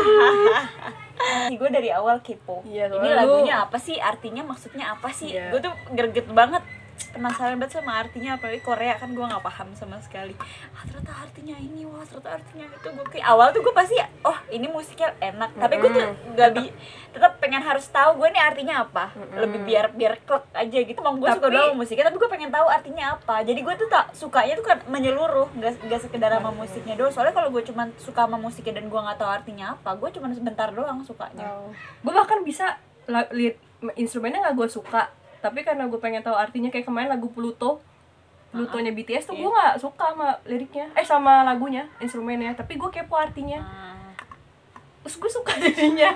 Gue 1.52 1.68
dari 1.68 1.92
awal 1.92 2.24
kepo. 2.24 2.64
Iya, 2.64 2.88
ini 2.88 2.96
lu- 3.04 3.12
lagunya 3.14 3.60
apa 3.60 3.76
sih? 3.76 4.00
Artinya 4.00 4.40
maksudnya 4.42 4.88
apa 4.90 5.12
sih? 5.12 5.28
Iya. 5.30 5.52
gue 5.52 5.60
tuh 5.60 5.72
greget 5.92 6.24
banget 6.26 6.64
penasaran 7.10 7.58
banget 7.58 7.82
sama 7.82 8.00
artinya 8.00 8.38
apalagi 8.38 8.62
Korea 8.62 8.94
kan 8.96 9.10
gue 9.12 9.22
nggak 9.22 9.42
paham 9.42 9.68
sama 9.74 9.98
sekali. 9.98 10.34
Ah 10.74 10.82
ternyata 10.86 11.26
artinya 11.26 11.56
ini 11.58 11.82
wah 11.86 12.02
ternyata 12.06 12.40
artinya 12.40 12.64
itu. 12.70 12.88
Gue 12.90 13.06
kayak 13.10 13.26
awal 13.26 13.50
tuh 13.50 13.60
gue 13.62 13.74
pasti 13.74 13.96
oh 14.24 14.38
ini 14.50 14.66
musiknya 14.70 15.12
enak. 15.18 15.50
Tapi 15.58 15.74
gue 15.78 15.90
tuh 15.90 16.04
gak 16.38 16.50
bi 16.56 16.70
tetap 17.10 17.42
pengen 17.42 17.62
harus 17.62 17.86
tahu 17.90 18.22
gue 18.22 18.28
ini 18.30 18.40
artinya 18.40 18.86
apa. 18.86 19.12
Lebih 19.34 19.60
biar 19.66 19.86
biar 19.94 20.14
klek 20.22 20.44
aja 20.54 20.78
gitu. 20.86 20.98
Emang 20.98 21.18
gue 21.18 21.28
suka 21.28 21.48
doang 21.50 21.74
musiknya 21.76 22.06
tapi 22.08 22.16
gue 22.18 22.30
pengen 22.30 22.50
tahu 22.54 22.66
artinya 22.70 23.04
apa. 23.18 23.42
Jadi 23.42 23.60
gue 23.60 23.74
tuh 23.76 23.88
tak 23.90 24.14
sukanya 24.14 24.54
tuh 24.56 24.66
kan 24.66 24.78
menyeluruh 24.86 25.50
nggak 25.58 25.86
nggak 25.86 26.00
sekedar 26.00 26.30
sama 26.30 26.50
musiknya 26.54 26.94
doang. 26.96 27.12
Soalnya 27.12 27.34
kalau 27.34 27.50
gue 27.50 27.62
cuma 27.66 27.90
suka 27.98 28.24
sama 28.26 28.38
musiknya 28.38 28.78
dan 28.78 28.86
gue 28.86 29.00
nggak 29.00 29.18
tahu 29.18 29.30
artinya 29.30 29.74
apa 29.74 29.98
gue 29.98 30.08
cuma 30.14 30.30
sebentar 30.30 30.70
doang 30.70 31.02
sukanya. 31.02 31.58
Gue 32.00 32.12
bahkan 32.14 32.40
bisa 32.46 32.78
lihat 33.10 33.58
instrumennya 33.98 34.44
nggak 34.44 34.56
gue 34.60 34.68
suka 34.70 35.10
tapi 35.40 35.60
karena 35.60 35.84
gue 35.84 35.96
pengen 35.96 36.20
tahu 36.20 36.34
artinya 36.34 36.68
kayak 36.68 36.84
kemarin 36.84 37.08
lagu 37.08 37.28
Pluto 37.28 37.80
Plutonya 38.50 38.90
BTS 38.90 39.24
tuh 39.24 39.32
Iya. 39.32 39.40
gue 39.40 39.50
nggak 39.52 39.74
suka 39.78 40.04
sama 40.08 40.28
liriknya 40.44 40.86
eh 40.92 41.02
sama 41.02 41.42
lagunya 41.42 41.86
instrumennya 41.98 42.52
tapi 42.52 42.74
gue 42.74 42.88
kepo 42.88 43.14
artinya 43.14 43.58
Ah. 43.58 43.88
terus 45.00 45.16
gue 45.16 45.30
suka 45.30 45.54
jadinya 45.64 46.12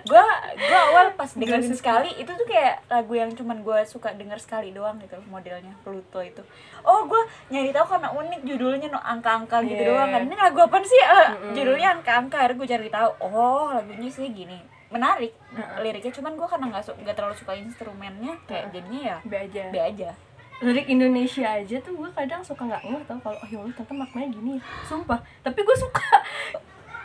gue 0.00 0.24
gue 0.54 0.78
awal 0.84 1.10
pas 1.12 1.26
Gak 1.26 1.40
dengerin 1.40 1.64
suka. 1.66 1.74
sekali 1.74 2.10
itu 2.14 2.30
tuh 2.30 2.46
kayak 2.46 2.86
lagu 2.86 3.12
yang 3.12 3.32
cuman 3.32 3.58
gue 3.58 3.78
suka 3.84 4.12
denger 4.12 4.38
sekali 4.38 4.70
doang 4.70 4.94
gitu 4.98 5.18
modelnya 5.26 5.74
Pluto 5.80 6.20
itu 6.20 6.38
oh 6.80 7.02
gue 7.04 7.18
nyari 7.48 7.72
tahu 7.72 7.86
karena 7.88 8.08
unik 8.10 8.40
judulnya 8.44 8.88
no 8.88 9.00
angka-angka 9.00 9.58
gitu 9.64 9.80
Yeah. 9.80 9.90
doang 9.90 10.08
kan 10.08 10.22
ini 10.22 10.36
lagu 10.36 10.58
apa 10.60 10.76
sih 10.82 11.00
Mm-mm. 11.00 11.50
judulnya 11.52 11.88
angka-angka 11.94 12.36
akhirnya 12.38 12.58
gue 12.58 12.68
cari 12.68 12.88
tahu 12.88 13.10
oh 13.24 13.72
lagunya 13.72 14.06
sih 14.08 14.28
gini 14.28 14.60
menarik 14.88 15.32
liriknya 15.78 16.12
cuman 16.12 16.32
gue 16.32 16.48
karena 16.48 16.66
nggak 16.70 16.84
nggak 16.96 17.14
terlalu 17.14 17.36
suka 17.36 17.52
instrumennya 17.54 18.34
kayak 18.44 18.64
Mm-mm. 18.64 18.74
jadinya 18.74 19.00
ya 19.00 19.16
be 19.22 19.36
aja 19.38 19.62
be 19.68 19.80
aja 19.80 20.10
lirik 20.58 20.86
Indonesia 20.88 21.46
aja 21.46 21.76
tuh 21.78 21.92
gue 21.94 22.08
kadang 22.10 22.42
suka 22.42 22.62
nggak 22.64 22.82
ngeh 22.82 23.02
tau 23.04 23.18
kalau 23.20 23.38
oh 23.38 23.46
ya 23.46 23.58
Allah 23.58 23.74
ternyata 23.74 23.94
maknanya 23.94 24.28
gini 24.32 24.50
ya. 24.56 24.62
sumpah 24.84 25.20
tapi 25.40 25.60
gue 25.62 25.76
suka 25.76 26.02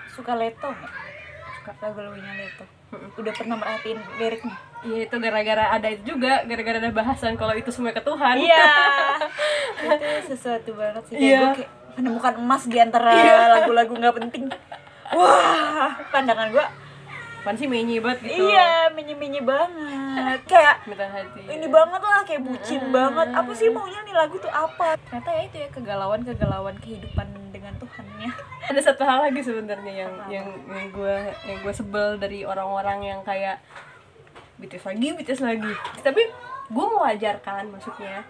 suka 0.10 0.32
Leto 0.34 0.70
nggak 0.70 0.94
suka 1.54 1.72
lagu-lagunya 1.80 2.34
Leto 2.36 2.66
udah 3.14 3.34
pernah 3.34 3.56
merhatiin 3.58 4.00
liriknya 4.18 4.58
Iya 4.84 5.08
itu 5.08 5.16
gara-gara 5.16 5.66
ada 5.72 5.88
itu 5.88 6.04
juga 6.06 6.44
gara-gara 6.44 6.76
ada 6.76 6.92
bahasan 6.92 7.40
kalau 7.40 7.56
itu 7.56 7.72
semua 7.72 7.96
ke 7.96 8.04
Tuhan 8.04 8.36
Iya. 8.36 8.68
itu 9.96 10.08
sesuatu 10.28 10.76
banget 10.76 11.04
sih. 11.08 11.16
Kayak 11.16 11.24
Iya. 11.24 11.40
gue 11.40 11.52
kayak 11.56 11.72
menemukan 11.96 12.34
emas 12.36 12.64
di 12.68 12.78
antara 12.78 13.16
Iya. 13.16 13.36
lagu-lagu 13.56 13.96
nggak 13.96 14.12
penting. 14.20 14.44
Wah, 15.16 15.88
pandangan 16.12 16.52
gue 16.52 16.66
Apaan 17.44 17.56
sih 17.56 17.68
menyi 17.68 18.00
banget 18.00 18.24
gitu 18.24 18.48
iya 18.48 18.88
menye-menye 18.90 19.44
banget. 19.44 20.40
Kayak 20.52 20.88
Minta 20.88 21.04
hati 21.06 21.44
ini 21.44 21.68
banget 21.68 22.00
lah 22.00 22.24
kayak 22.24 22.42
bucin 22.42 22.82
banget. 22.90 23.28
Apa 23.30 23.52
sih 23.52 23.68
maunya 23.68 24.00
nih 24.02 24.16
lagu 24.16 24.36
tuh 24.38 24.48
apa? 24.48 24.96
Ternyata 24.98 25.30
ya 25.30 25.42
itu 25.44 25.58
ya 25.58 25.68
kegalauan-kegalauan 25.70 26.80
kehidupan 26.80 27.28
dengan 27.52 27.76
Tuhannya. 27.76 28.32
ada 28.72 28.80
satu 28.80 29.04
hal 29.04 29.20
lagi 29.22 29.44
sebenarnya 29.44 29.94
yang 29.94 30.14
yang 30.32 30.48
yang 30.66 30.88
gue 30.90 31.16
yang 31.44 31.58
gue 31.60 31.74
sebel 31.74 32.16
dari 32.16 32.42
orang-orang 32.44 33.04
yang 33.06 33.20
kayak 33.22 33.60
BTS 34.56 34.88
lagi 34.88 35.08
BTS 35.14 35.42
lagi 35.44 35.74
tapi 36.00 36.24
gue 36.66 36.86
mewajarkan 36.90 37.68
maksudnya 37.68 38.24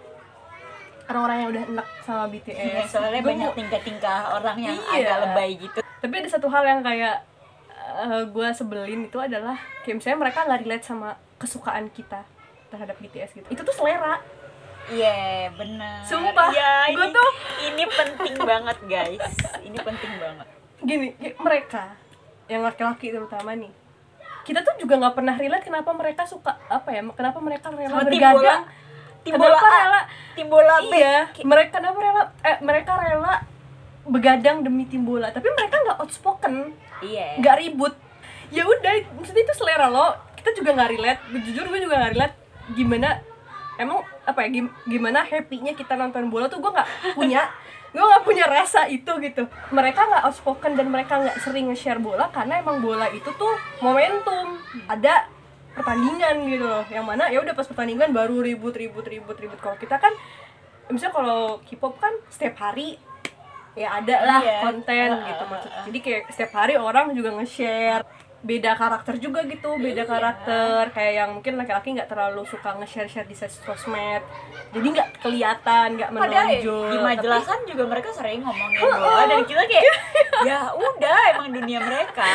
orang-orang 1.06 1.38
yang 1.38 1.50
udah 1.52 1.64
enak 1.70 1.88
sama 2.02 2.26
BTS 2.26 2.58
Iya, 2.58 2.82
soalnya 2.88 3.22
Gua 3.22 3.30
banyak 3.30 3.46
mau- 3.46 3.56
tingkah-tingkah 3.56 4.20
orang 4.34 4.58
yang 4.58 4.74
Iya. 4.90 5.06
agak 5.06 5.18
lebay 5.22 5.50
gitu. 5.60 5.80
tapi 6.02 6.14
ada 6.18 6.30
satu 6.32 6.48
hal 6.50 6.64
yang 6.66 6.82
kayak 6.82 7.22
gue 8.26 8.48
sebelin 8.52 9.06
itu 9.06 9.18
adalah 9.18 9.56
kayak 9.82 9.96
misalnya 9.98 10.20
mereka 10.20 10.44
nggak 10.44 10.62
relate 10.62 10.84
sama 10.84 11.10
kesukaan 11.36 11.88
kita 11.90 12.26
terhadap 12.68 12.96
BTS 12.98 13.32
gitu. 13.34 13.48
Itu 13.48 13.62
tuh 13.62 13.72
selera. 13.72 14.18
Iya, 14.86 15.48
benar. 15.52 16.04
Sumpah, 16.04 16.52
gua 16.52 16.76
ini- 16.90 17.12
tuh- 17.12 17.36
ini 17.64 17.84
penting 17.88 18.36
banget, 18.38 18.78
guys. 18.84 19.24
Ini 19.62 19.78
penting 19.80 20.14
banget. 20.18 20.48
gini 20.82 21.16
mereka 21.40 21.96
yang 22.46 22.60
laki-laki 22.62 23.08
terutama 23.08 23.56
nih 23.56 23.72
kita 24.44 24.60
tuh 24.60 24.76
juga 24.76 25.00
nggak 25.00 25.16
pernah 25.16 25.32
relate 25.34 25.64
kenapa 25.64 25.96
mereka 25.96 26.28
suka 26.28 26.60
apa 26.68 26.92
ya 26.92 27.00
kenapa 27.10 27.40
mereka 27.40 27.72
rela 27.72 27.88
Sama 27.94 28.04
tim 28.04 28.20
bergadang. 28.20 28.36
bola. 28.36 28.56
Tim 29.24 29.34
bola 29.34 29.56
kenapa 29.56 29.64
A, 29.64 29.80
rela? 29.80 30.02
Tim 30.36 30.48
bola 30.50 30.76
B. 30.82 30.94
Iya 30.94 31.18
mereka 31.42 31.80
kenapa 31.80 31.98
rela? 31.98 32.24
Eh, 32.44 32.58
mereka 32.60 32.92
rela 32.98 33.34
begadang 34.04 34.62
demi 34.62 34.84
tim 34.84 35.08
bola 35.08 35.32
tapi 35.32 35.48
mereka 35.48 35.80
nggak 35.80 35.98
outspoken. 36.00 36.76
Iya. 37.00 37.40
Nggak 37.40 37.56
ribut. 37.60 37.94
Ya 38.52 38.68
udah 38.68 38.94
maksudnya 39.16 39.44
itu 39.44 39.56
selera 39.56 39.88
lo. 39.88 40.12
Kita 40.36 40.52
juga 40.54 40.76
nggak 40.76 40.90
relate. 40.92 41.22
Jujur 41.48 41.66
gue 41.68 41.80
juga 41.80 41.96
nggak 41.98 42.14
relate. 42.14 42.36
Gimana 42.76 43.10
emang 43.80 44.04
apa 44.24 44.40
ya 44.46 44.50
gim- 44.54 44.76
gimana 44.86 45.26
happynya 45.26 45.74
kita 45.74 45.98
nonton 45.98 46.30
bola 46.30 46.46
tuh 46.46 46.62
gue 46.62 46.72
nggak 46.72 47.18
punya 47.18 47.48
gue 47.96 48.02
nggak 48.02 48.24
punya 48.26 48.46
rasa 48.50 48.86
itu 48.92 49.12
gitu. 49.22 49.48
Mereka 49.72 50.02
nggak 50.04 50.24
outspoken 50.28 50.76
dan 50.76 50.92
mereka 50.92 51.24
nggak 51.24 51.40
sering 51.40 51.72
nge-share 51.72 52.02
bola 52.02 52.28
karena 52.30 52.60
emang 52.60 52.84
bola 52.84 53.08
itu 53.10 53.30
tuh 53.34 53.54
momentum. 53.80 54.60
Ada 54.90 55.32
pertandingan 55.74 56.44
gitu 56.52 56.66
loh. 56.68 56.84
Yang 56.92 57.06
mana 57.08 57.24
ya 57.32 57.40
udah 57.40 57.54
pas 57.56 57.66
pertandingan 57.66 58.12
baru 58.12 58.44
ribut 58.44 58.76
ribut 58.76 59.06
ribut 59.08 59.38
ribut. 59.40 59.60
Kalau 59.64 59.78
kita 59.80 59.96
kan 59.98 60.12
misalnya 60.92 61.16
kalau 61.16 61.42
K-pop 61.64 61.96
kan 61.98 62.12
setiap 62.28 62.60
hari 62.60 63.00
ya 63.74 63.90
ada 63.96 64.16
lah 64.22 64.40
Iya. 64.40 64.60
konten 64.62 65.08
Uh, 65.12 65.26
gitu 65.26 65.44
uh, 65.44 65.50
maksud. 65.50 65.72
uh. 65.72 65.84
jadi 65.86 66.00
kayak 66.00 66.22
setiap 66.30 66.52
hari 66.56 66.74
orang 66.76 67.12
juga 67.12 67.30
nge-share. 67.34 68.06
Beda 68.44 68.76
karakter 68.76 69.16
juga 69.18 69.40
gitu 69.44 69.80
beda 69.80 70.04
Iya. 70.04 70.10
karakter. 70.10 70.92
Kayak 70.92 71.14
yang 71.16 71.30
mungkin 71.32 71.56
laki-laki 71.56 71.96
nggak 71.96 72.06
terlalu 72.06 72.44
suka 72.44 72.76
nge-share-share 72.76 73.24
di 73.24 73.32
sos- 73.32 73.64
sosmed. 73.64 74.20
Jadi 74.70 74.88
nggak 74.90 75.10
kelihatan 75.18 75.96
nggak 75.96 76.10
ya, 76.10 76.14
menonjol. 76.14 76.60
di 76.60 76.68
Tapi- 76.94 77.08
majelasan 77.08 77.60
juga 77.64 77.84
mereka 77.88 78.12
sering 78.12 78.44
ngomongin 78.44 78.84
bola 78.84 79.24
dan 79.26 79.42
kita 79.42 79.64
kayak 79.64 79.86
ya 80.50 80.60
udah 80.70 81.20
emang 81.32 81.50
dunia 81.52 81.80
mereka. 81.80 82.28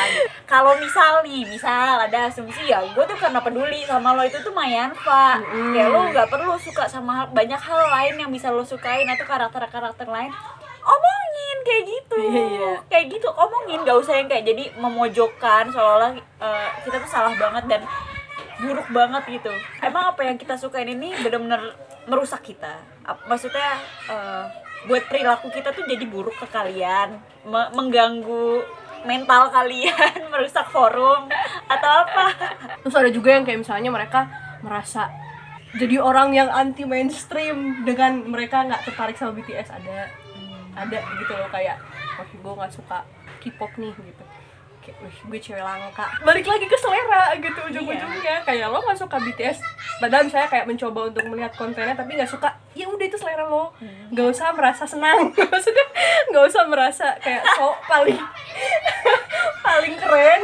Kalau 0.43 0.73
misal 0.75 1.21
nih 1.21 1.45
misal 1.45 2.01
ada 2.01 2.25
asumsi 2.25 2.65
ya 2.65 2.81
gue 2.83 3.03
tuh 3.05 3.13
karena 3.15 3.37
peduli 3.39 3.85
sama 3.85 4.09
lo 4.11 4.25
itu 4.25 4.39
tuh 4.39 4.51
mayanfa 4.51 5.37
Mm-mm. 5.37 5.71
kayak 5.71 5.87
lo 5.87 5.99
nggak 6.09 6.25
perlu 6.27 6.57
suka 6.57 6.89
sama 6.89 7.29
banyak 7.29 7.59
hal 7.59 7.85
lain 7.87 8.15
yang 8.17 8.31
bisa 8.33 8.49
lo 8.49 8.65
sukain 8.65 9.05
atau 9.05 9.23
karakter-karakter 9.23 10.07
lain 10.07 10.33
omongin 11.49 11.59
kayak 11.65 11.83
gitu. 11.89 12.15
Iya, 12.19 12.43
iya. 12.45 12.73
kayak 12.85 13.05
gitu 13.17 13.27
omongin 13.33 13.79
gak 13.81 13.97
usah 13.97 14.13
yang 14.21 14.27
kayak 14.29 14.45
jadi 14.45 14.63
memojokkan 14.77 15.63
seolah-olah 15.73 16.11
eh, 16.17 16.69
kita 16.85 16.95
tuh 17.01 17.09
salah 17.09 17.33
banget 17.33 17.65
dan 17.65 17.81
buruk 18.59 18.87
banget 18.93 19.23
gitu. 19.41 19.51
Emang 19.81 20.13
apa 20.13 20.21
yang 20.21 20.37
kita 20.37 20.59
sukain 20.59 20.89
ini 20.93 21.15
benar-benar 21.17 21.73
merusak 22.05 22.45
kita? 22.45 22.85
Maksudnya 23.25 23.81
eh, 24.09 24.43
buat 24.85 25.03
perilaku 25.09 25.49
kita 25.49 25.73
tuh 25.73 25.83
jadi 25.89 26.05
buruk 26.05 26.37
ke 26.37 26.47
kalian 26.47 27.19
me- 27.43 27.71
mengganggu 27.75 28.63
mental 29.03 29.49
kalian 29.49 30.15
merusak 30.31 30.69
forum 30.69 31.25
atau 31.65 31.91
apa? 32.05 32.25
Terus 32.85 32.95
ada 32.95 33.09
juga 33.09 33.33
yang 33.33 33.43
kayak 33.43 33.65
misalnya 33.65 33.89
mereka 33.89 34.29
merasa 34.59 35.09
jadi 35.69 36.01
orang 36.01 36.33
yang 36.33 36.49
anti 36.49 36.81
mainstream 36.81 37.85
dengan 37.85 38.25
mereka 38.25 38.65
nggak 38.65 38.89
tertarik 38.89 39.15
sama 39.15 39.37
BTS 39.37 39.69
ada 39.69 40.09
ada 40.75 40.99
gitu 41.19 41.33
loh 41.33 41.49
kayak 41.49 41.77
wah 42.17 42.27
gue 42.27 42.53
nggak 42.59 42.73
suka 42.73 42.97
K-pop 43.39 43.71
nih 43.79 43.93
gitu. 43.95 44.23
Kayak 44.79 44.97
wih 45.03 45.17
gue 45.27 45.39
cewek 45.39 45.63
langka. 45.63 46.05
Balik 46.23 46.45
lagi 46.47 46.65
ke 46.65 46.77
selera 46.79 47.35
gitu 47.35 47.59
ujung-ujungnya. 47.69 48.35
Kayak 48.47 48.67
lo 48.71 48.79
nggak 48.83 48.99
suka 48.99 49.17
BTS 49.19 49.57
padahal 49.99 50.23
misalnya 50.27 50.49
kayak 50.49 50.65
mencoba 50.67 50.99
untuk 51.11 51.23
melihat 51.27 51.53
kontennya 51.55 51.95
tapi 51.95 52.15
nggak 52.15 52.31
suka 52.31 52.49
ya 52.75 52.87
udah 52.87 53.05
itu 53.05 53.17
selera 53.19 53.43
lo. 53.47 53.75
Nggak 54.11 54.27
usah 54.33 54.51
merasa 54.55 54.83
senang. 54.87 55.31
Maksudnya 55.51 55.85
nggak 56.31 56.45
usah 56.47 56.63
merasa 56.67 57.07
kayak 57.19 57.43
sok 57.55 57.75
paling 57.87 58.19
paling 59.65 59.95
keren 59.99 60.43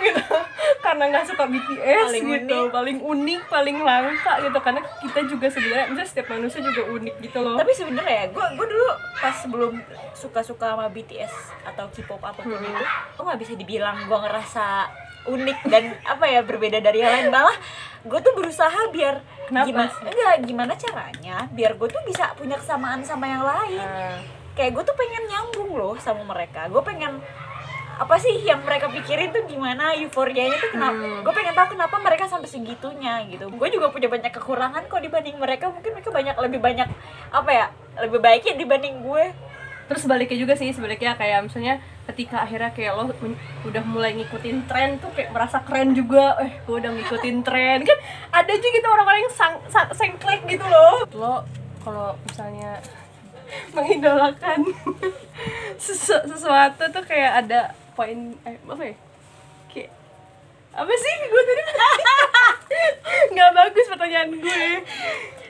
gitu 0.00 0.22
karena 0.84 1.04
nggak 1.06 1.26
suka 1.26 1.44
BTS 1.44 2.04
Paling 2.06 2.24
gitu 2.24 2.58
unik. 2.58 2.70
paling 2.70 2.98
unik 3.00 3.40
paling 3.46 3.76
langka 3.78 4.32
gitu 4.40 4.58
karena 4.58 4.80
kita 4.98 5.20
juga 5.24 5.46
sebenarnya 5.48 5.86
misalnya 5.86 6.08
setiap 6.08 6.28
manusia 6.28 6.60
juga 6.60 6.82
unik 6.88 7.14
gitu 7.20 7.38
loh 7.38 7.56
tapi 7.56 7.72
sebenarnya 7.72 8.22
gue 8.28 8.46
gue 8.52 8.66
dulu 8.68 8.86
pas 9.14 9.34
sebelum 9.34 9.72
suka 10.12 10.40
suka 10.40 10.66
sama 10.70 10.86
BTS 10.88 11.34
atau 11.64 11.86
K-pop 11.88 12.20
apa 12.20 12.38
pun 12.38 12.50
Hmm. 12.50 12.64
itu 12.64 12.84
gue 13.12 13.24
nggak 13.24 13.40
bisa 13.40 13.52
dibilang 13.54 13.96
gue 14.02 14.18
ngerasa 14.18 14.64
unik 15.26 15.58
dan 15.66 15.84
apa 16.12 16.24
ya 16.26 16.40
berbeda 16.40 16.78
dari 16.78 16.98
yang 16.98 17.12
lain 17.12 17.28
malah 17.28 17.54
gue 18.00 18.18
tuh 18.18 18.32
berusaha 18.32 18.88
biar 18.88 19.20
Kenapa? 19.44 19.66
gimana 19.66 19.90
enggak 20.02 20.34
gimana 20.42 20.72
caranya 20.74 21.36
biar 21.48 21.74
gue 21.74 21.88
tuh 21.88 22.02
bisa 22.02 22.32
punya 22.32 22.54
kesamaan 22.54 23.00
sama 23.00 23.26
yang 23.26 23.42
lain 23.42 23.78
Nah, 23.78 24.18
kayak 24.54 24.72
gue 24.72 24.84
tuh 24.84 24.96
pengen 24.96 25.22
nyambung 25.24 25.70
loh 25.72 25.94
sama 25.96 26.22
mereka 26.24 26.66
gue 26.66 26.80
pengen 26.80 27.22
apa 27.98 28.14
sih 28.16 28.30
yang 28.46 28.62
mereka 28.62 28.86
pikirin 28.86 29.34
tuh 29.34 29.42
gimana? 29.44 29.90
Euforianya 29.98 30.54
tuh 30.54 30.70
kenapa? 30.70 31.02
Hmm. 31.02 31.20
gue 31.26 31.32
pengen 31.34 31.54
tahu 31.54 31.74
kenapa 31.74 31.96
mereka 31.98 32.24
sampai 32.30 32.46
segitunya 32.46 33.26
gitu. 33.26 33.50
Gue 33.50 33.68
juga 33.68 33.90
punya 33.90 34.06
banyak 34.06 34.30
kekurangan 34.30 34.86
kok 34.86 35.02
dibanding 35.02 35.34
mereka. 35.34 35.66
Mungkin 35.68 35.98
mereka 35.98 36.10
banyak 36.14 36.36
lebih 36.38 36.60
banyak 36.62 36.88
apa 37.34 37.50
ya 37.50 37.66
lebih 37.98 38.22
baiknya 38.22 38.54
dibanding 38.54 39.02
gue. 39.02 39.34
Terus 39.90 40.04
sebaliknya 40.04 40.38
juga 40.38 40.54
sih 40.54 40.70
sebaliknya 40.70 41.18
kayak 41.18 41.50
misalnya 41.50 41.82
ketika 42.06 42.44
akhirnya 42.44 42.70
kayak 42.70 42.92
lo 42.94 43.10
udah 43.66 43.82
mulai 43.88 44.14
ngikutin 44.14 44.68
tren 44.70 45.00
tuh 45.02 45.10
kayak 45.18 45.34
merasa 45.34 45.58
keren 45.66 45.90
juga. 45.90 46.38
Eh 46.38 46.62
gue 46.62 46.76
udah 46.78 46.92
ngikutin 46.94 47.36
tren. 47.42 47.82
Kan 47.82 47.98
ada 48.30 48.50
aja 48.52 48.68
gitu 48.70 48.86
orang-orang 48.86 49.26
yang 49.26 49.34
sang, 49.34 49.58
sang 49.66 49.90
sengklek 49.90 50.46
gitu 50.46 50.62
loh. 50.62 51.02
Lo 51.10 51.34
kalau 51.82 52.14
misalnya 52.22 52.78
mengidolakan 53.74 54.60
sesu- 55.82 56.24
sesuatu 56.28 56.84
tuh 56.92 57.04
kayak 57.08 57.48
ada 57.48 57.72
poin 57.98 58.18
eh, 58.40 58.56
apa 58.62 58.82
ya? 58.84 58.94
Kayak 59.66 59.90
apa 60.72 60.92
sih? 60.94 61.14
Gue 61.24 61.42
tadi 61.42 61.62
nggak 63.34 63.50
bagus 63.52 63.86
pertanyaan 63.88 64.30
gue. 64.32 64.62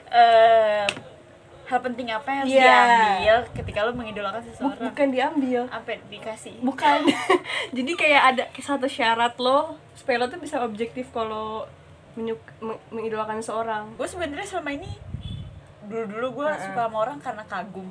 Eh 0.09 0.85
hal 1.69 1.85
penting 1.85 2.09
apa 2.09 2.25
yang 2.27 2.41
harus 2.41 2.57
Iya. 2.57 2.65
diambil 2.65 3.37
ketika 3.53 3.79
lo 3.85 3.93
mengidolakan 3.93 4.41
seseorang? 4.43 4.81
bukan 4.83 5.09
diambil. 5.13 5.63
Apa 5.69 6.01
dikasih? 6.09 6.57
Bukan. 6.65 6.99
Jadi 7.77 7.93
kayak 7.93 8.23
ada 8.27 8.45
satu 8.57 8.89
syarat 8.89 9.37
lo 9.37 9.77
supaya 9.93 10.17
lo 10.17 10.27
tuh 10.27 10.41
bisa 10.41 10.65
objektif 10.65 11.13
kalau 11.13 11.69
menyuk- 12.15 12.57
meng- 12.59 12.81
mengidolakan 12.89 13.39
seorang 13.39 13.95
gue 13.95 14.03
sebenarnya 14.03 14.43
selama 14.49 14.73
ini 14.73 14.91
dulu 15.85 16.05
dulu 16.09 16.27
gue 16.35 16.49
Heeh. 16.49 16.63
suka 16.65 16.83
sama 16.85 16.97
orang 16.99 17.19
karena 17.19 17.45
kagum 17.45 17.87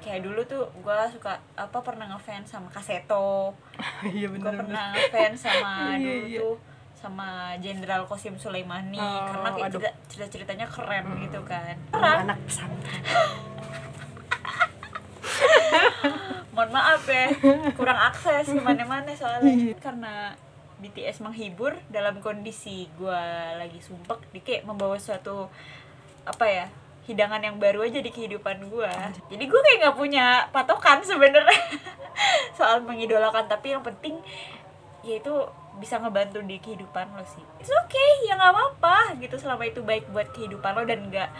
kayak 0.00 0.20
dulu 0.20 0.40
tuh 0.42 0.64
gue 0.72 0.96
suka 1.12 1.36
apa 1.54 1.78
pernah 1.80 2.08
ngefans 2.08 2.48
sama 2.48 2.68
Kaseto 2.68 3.52
iya 4.08 4.26
gue 4.26 4.40
pernah 4.40 4.90
ngefans 4.90 5.38
sama 5.38 5.72
Iya, 5.94 6.00
dulu 6.00 6.26
iya. 6.26 6.40
tuh 6.40 6.56
sama 6.96 7.28
Jenderal 7.56 8.04
Kosim 8.04 8.36
Sulaimani 8.36 8.96
Oh, 8.96 9.24
karena 9.26 9.48
kayak 9.50 9.72
cerita, 9.72 9.90
cerita 10.04 10.26
ceritanya 10.28 10.66
keren 10.68 11.04
gitu 11.18 11.40
kan. 11.44 11.72
Anak 11.96 12.36
pesantren. 12.44 13.00
Mohon 16.52 16.70
maaf 16.74 17.02
ya 17.06 17.26
kurang 17.72 17.96
akses 17.96 18.48
ke 18.48 18.60
mana-mana 18.60 19.08
Iya. 19.08 19.16
soalnya. 19.16 19.54
Karena 19.80 20.14
BTS 20.76 21.20
menghibur 21.20 21.76
dalam 21.88 22.20
kondisi 22.20 22.88
gue 22.96 23.22
lagi 23.56 23.80
sumpek 23.80 24.20
dia 24.32 24.42
kayak 24.42 24.62
membawa 24.64 24.96
suatu 24.96 25.48
apa 26.24 26.44
ya 26.44 26.66
hidangan 27.10 27.42
yang 27.42 27.58
baru 27.58 27.82
aja 27.82 27.98
di 27.98 28.08
kehidupan 28.08 28.70
gue 28.70 28.92
jadi 29.26 29.44
gue 29.44 29.60
kayak 29.60 29.78
nggak 29.82 29.96
punya 29.96 30.46
patokan 30.50 31.02
sebenarnya. 31.02 31.58
Soal 32.58 32.80
mengidolakan 32.80 33.46
tapi 33.46 33.74
yang 33.74 33.82
penting 33.82 34.22
yaitu 35.00 35.32
bisa 35.80 35.96
ngebantu 35.96 36.44
di 36.44 36.60
kehidupan 36.60 37.08
lo 37.16 37.24
sih. 37.24 37.40
It's 37.58 37.72
okay 37.72 38.28
ya 38.28 38.36
nggak 38.36 38.52
apa-apa 38.52 39.16
gitu. 39.18 39.34
Selama 39.34 39.64
itu 39.64 39.80
baik 39.80 40.06
buat 40.12 40.28
kehidupan 40.30 40.76
lo 40.76 40.84
dan 40.84 41.08
nggak 41.08 41.30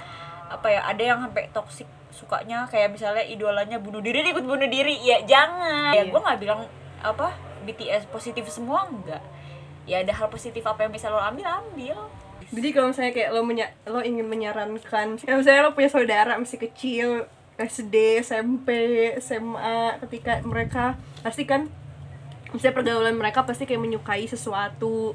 apa 0.51 0.67
ya 0.67 0.81
ada 0.83 1.03
yang 1.03 1.19
sampai 1.23 1.47
toksik 1.53 1.87
sukanya 2.11 2.67
kayak 2.67 2.91
misalnya 2.91 3.23
idolanya 3.23 3.79
bunuh 3.79 4.03
diri 4.03 4.25
ikut 4.27 4.43
bunuh 4.43 4.67
diri. 4.67 4.97
Ya 5.05 5.21
jangan. 5.23 5.93
Ya 5.95 6.03
Iya. 6.03 6.11
gue 6.11 6.21
nggak 6.21 6.41
bilang 6.41 6.61
apa 7.01 7.37
BTS 7.61 8.09
positif 8.09 8.49
semua 8.49 8.89
enggak 8.89 9.21
ya 9.85 10.01
ada 10.01 10.13
hal 10.13 10.29
positif 10.29 10.61
apa 10.65 10.85
yang 10.85 10.93
bisa 10.93 11.09
lo 11.09 11.17
ambil 11.19 11.49
ambil 11.49 11.97
jadi 12.51 12.69
kalau 12.71 12.91
misalnya 12.91 13.13
kayak 13.13 13.31
lo 13.31 13.43
menya- 13.43 13.75
lo 13.85 14.01
ingin 14.01 14.27
menyarankan 14.27 15.19
ya 15.19 15.35
misalnya 15.35 15.63
lo 15.63 15.73
punya 15.73 15.87
saudara 15.87 16.35
masih 16.35 16.59
kecil 16.61 17.09
SD 17.57 17.95
SMP 18.21 18.69
SMA 19.21 20.01
ketika 20.03 20.41
mereka 20.43 20.97
pasti 21.21 21.45
kan 21.45 21.69
misalnya 22.51 22.75
pergaulan 22.75 23.15
mereka 23.15 23.45
pasti 23.45 23.63
kayak 23.63 23.79
menyukai 23.79 24.27
sesuatu 24.27 25.15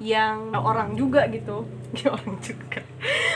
yang 0.00 0.54
orang 0.54 0.96
juga 0.96 1.28
gitu. 1.28 1.66
Ya 1.90 2.14
orang 2.14 2.38
juga. 2.38 2.80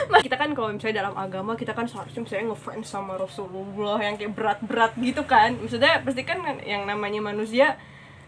Mas, 0.07 0.23
kita 0.23 0.33
kan 0.33 0.55
kalau 0.55 0.71
misalnya 0.71 1.03
dalam 1.03 1.13
agama 1.13 1.53
kita 1.53 1.75
kan 1.75 1.85
seharusnya 1.85 2.23
misalnya 2.23 2.55
ngefans 2.55 2.87
sama 2.87 3.19
Rasulullah 3.19 3.99
yang 3.99 4.15
kayak 4.15 4.31
berat-berat 4.31 4.95
gitu 4.97 5.27
kan. 5.27 5.59
Maksudnya 5.59 5.99
pasti 6.01 6.23
kan 6.23 6.39
yang 6.63 6.87
namanya 6.87 7.19
manusia 7.21 7.75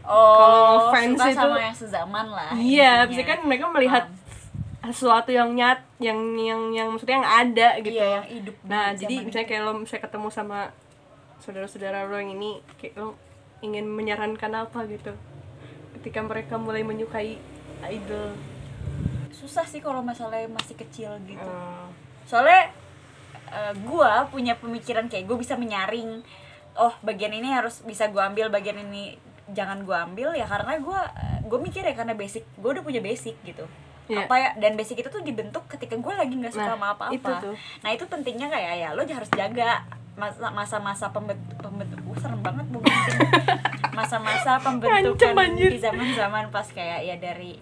oh 0.04 0.90
fans 0.90 1.16
suka 1.16 1.28
itu- 1.28 1.40
sama 1.40 1.60
yang 1.60 1.76
sezaman 1.76 2.28
lah 2.28 2.52
iya 2.56 3.04
pasti 3.04 3.24
kan 3.24 3.40
mereka 3.44 3.68
melihat 3.68 4.08
sesuatu 4.94 5.30
yang 5.34 5.54
nyat 5.56 5.80
yang 5.98 6.20
yang 6.38 6.62
yang 6.74 6.88
maksudnya 6.94 7.20
yang 7.20 7.30
ada 7.30 7.70
gitu. 7.82 7.98
Iya 7.98 8.08
yang 8.22 8.28
hidup 8.28 8.56
nah 8.68 8.86
jadi 8.94 9.16
misalnya 9.24 9.48
kayak 9.48 9.62
lo 9.66 9.72
misalnya 9.78 10.04
ketemu 10.10 10.28
sama 10.34 10.60
saudara-saudara 11.42 12.08
lo 12.10 12.16
yang 12.18 12.32
ini 12.36 12.60
kayak 12.78 12.94
lo 13.00 13.16
ingin 13.64 13.86
menyarankan 13.90 14.52
apa 14.68 14.86
gitu? 14.92 15.14
Ketika 15.98 16.20
mereka 16.22 16.56
mulai 16.62 16.86
menyukai 16.86 17.42
idol. 17.90 18.38
Susah 19.34 19.66
sih 19.66 19.82
kalau 19.82 20.02
masalahnya 20.02 20.50
masih 20.50 20.78
kecil 20.78 21.14
gitu. 21.26 21.42
Eh, 21.42 21.88
soalnya 22.30 22.70
eh, 23.50 23.74
gua 23.86 24.26
punya 24.30 24.58
pemikiran 24.58 25.10
kayak 25.10 25.26
gue 25.26 25.38
bisa 25.40 25.58
menyaring 25.58 26.22
oh 26.78 26.94
bagian 27.02 27.34
ini 27.34 27.50
harus 27.50 27.82
bisa 27.82 28.06
gua 28.14 28.30
ambil 28.30 28.54
bagian 28.54 28.78
ini 28.78 29.18
jangan 29.50 29.82
gua 29.82 30.06
ambil 30.06 30.38
ya 30.38 30.46
karena 30.46 30.78
gua 30.78 31.10
gue 31.48 31.60
mikir 31.64 31.82
ya 31.82 31.96
karena 31.96 32.14
basic 32.14 32.44
gue 32.60 32.70
udah 32.70 32.84
punya 32.84 33.00
basic 33.00 33.34
gitu 33.48 33.64
Iya. 34.08 34.24
apa 34.24 34.36
ya 34.36 34.50
dan 34.56 34.74
basic 34.74 34.98
itu 34.98 35.10
tuh 35.10 35.20
dibentuk 35.20 35.68
ketika 35.68 35.94
gue 35.94 36.14
lagi 36.14 36.34
nggak 36.34 36.50
suka 36.50 36.64
Nah, 36.64 36.72
sama 36.74 36.88
apa-apa. 36.92 37.12
itu 37.12 37.32
tuh. 37.42 37.56
nah 37.82 37.90
itu 37.92 38.04
pentingnya 38.04 38.48
kayak 38.48 38.74
ya? 38.78 38.90
Lo 38.92 39.04
harus 39.04 39.28
jaga 39.30 39.84
masa- 40.14 40.50
masa-masa 40.50 41.06
pembentuk 41.10 41.56
pembentuk 41.58 42.00
Wah, 42.04 42.18
serem 42.18 42.40
banget 42.40 42.66
penting 42.66 42.96
masa-masa 43.98 44.58
pembentukan 44.58 45.34
di 45.52 45.78
zaman-zaman 45.78 46.50
pas 46.50 46.68
kayak 46.68 47.00
ya 47.04 47.16
dari 47.18 47.60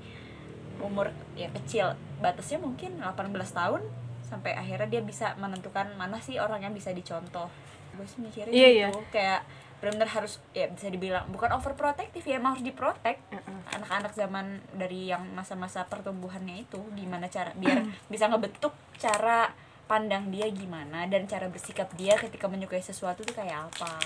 umur 0.77 1.10
ya 1.34 1.47
kecil. 1.51 1.95
Batasnya 2.17 2.60
mungkin 2.60 2.99
18 2.99 3.31
tahun 3.51 3.81
sampai 4.21 4.53
akhirnya 4.53 4.88
dia 4.89 5.01
bisa 5.01 5.36
menentukan 5.36 5.88
mana 5.95 6.17
sih 6.17 6.38
orang 6.38 6.62
yang 6.62 6.73
bisa 6.73 6.91
dicontoh. 6.91 7.47
Gue 7.91 8.05
sih 8.05 8.19
mikirnya 8.19 8.51
Iya, 8.51 8.89
gitu. 8.89 8.99
Kayak 9.10 9.47
benar-benar 9.80 10.10
harus 10.10 10.40
ya 10.56 10.72
bisa 10.72 10.88
dibilang 10.88 11.28
bukan 11.30 11.52
overprotective 11.56 12.24
ya 12.24 12.40
emang 12.40 12.58
harus 12.58 12.66
diprotek 12.66 13.20
Heeh. 13.30 13.60
anak-anak 13.76 14.16
zaman 14.16 14.64
dari 14.72 15.12
yang 15.12 15.22
masa-masa 15.36 15.86
pertumbuhannya 15.86 16.64
itu 16.64 16.80
gimana 16.96 17.28
cara 17.28 17.52
biar 17.54 17.84
bisa 18.12 18.32
ngebentuk 18.32 18.74
cara 18.98 19.52
pandang 19.86 20.34
dia 20.34 20.50
gimana 20.50 21.06
dan 21.06 21.30
cara 21.30 21.46
bersikap 21.46 21.94
dia 21.94 22.18
ketika 22.18 22.50
menyukai 22.50 22.82
sesuatu 22.82 23.22
tuh 23.22 23.38
kayak 23.38 23.70
apa. 23.70 24.02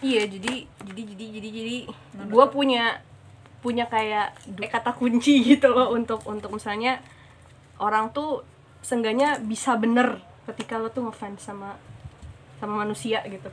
Iya 0.00 0.24
jadi 0.30 0.64
jadi 0.86 1.02
jadi 1.12 1.24
jadi 1.38 1.48
jadi 1.50 1.76
gue 2.30 2.44
punya 2.54 3.02
punya 3.60 3.84
kayak 3.90 4.32
kata 4.70 4.96
kunci 4.96 5.42
gitu 5.56 5.74
loh 5.74 5.92
untuk 5.92 6.22
untuk 6.24 6.54
misalnya 6.54 7.02
orang 7.82 8.14
tuh 8.14 8.46
seenggaknya 8.80 9.42
bisa 9.44 9.76
bener 9.76 10.22
ketika 10.48 10.80
lo 10.80 10.88
tuh 10.88 11.10
ngefans 11.10 11.42
sama 11.42 11.76
sama 12.62 12.86
manusia 12.86 13.20
gitu. 13.28 13.50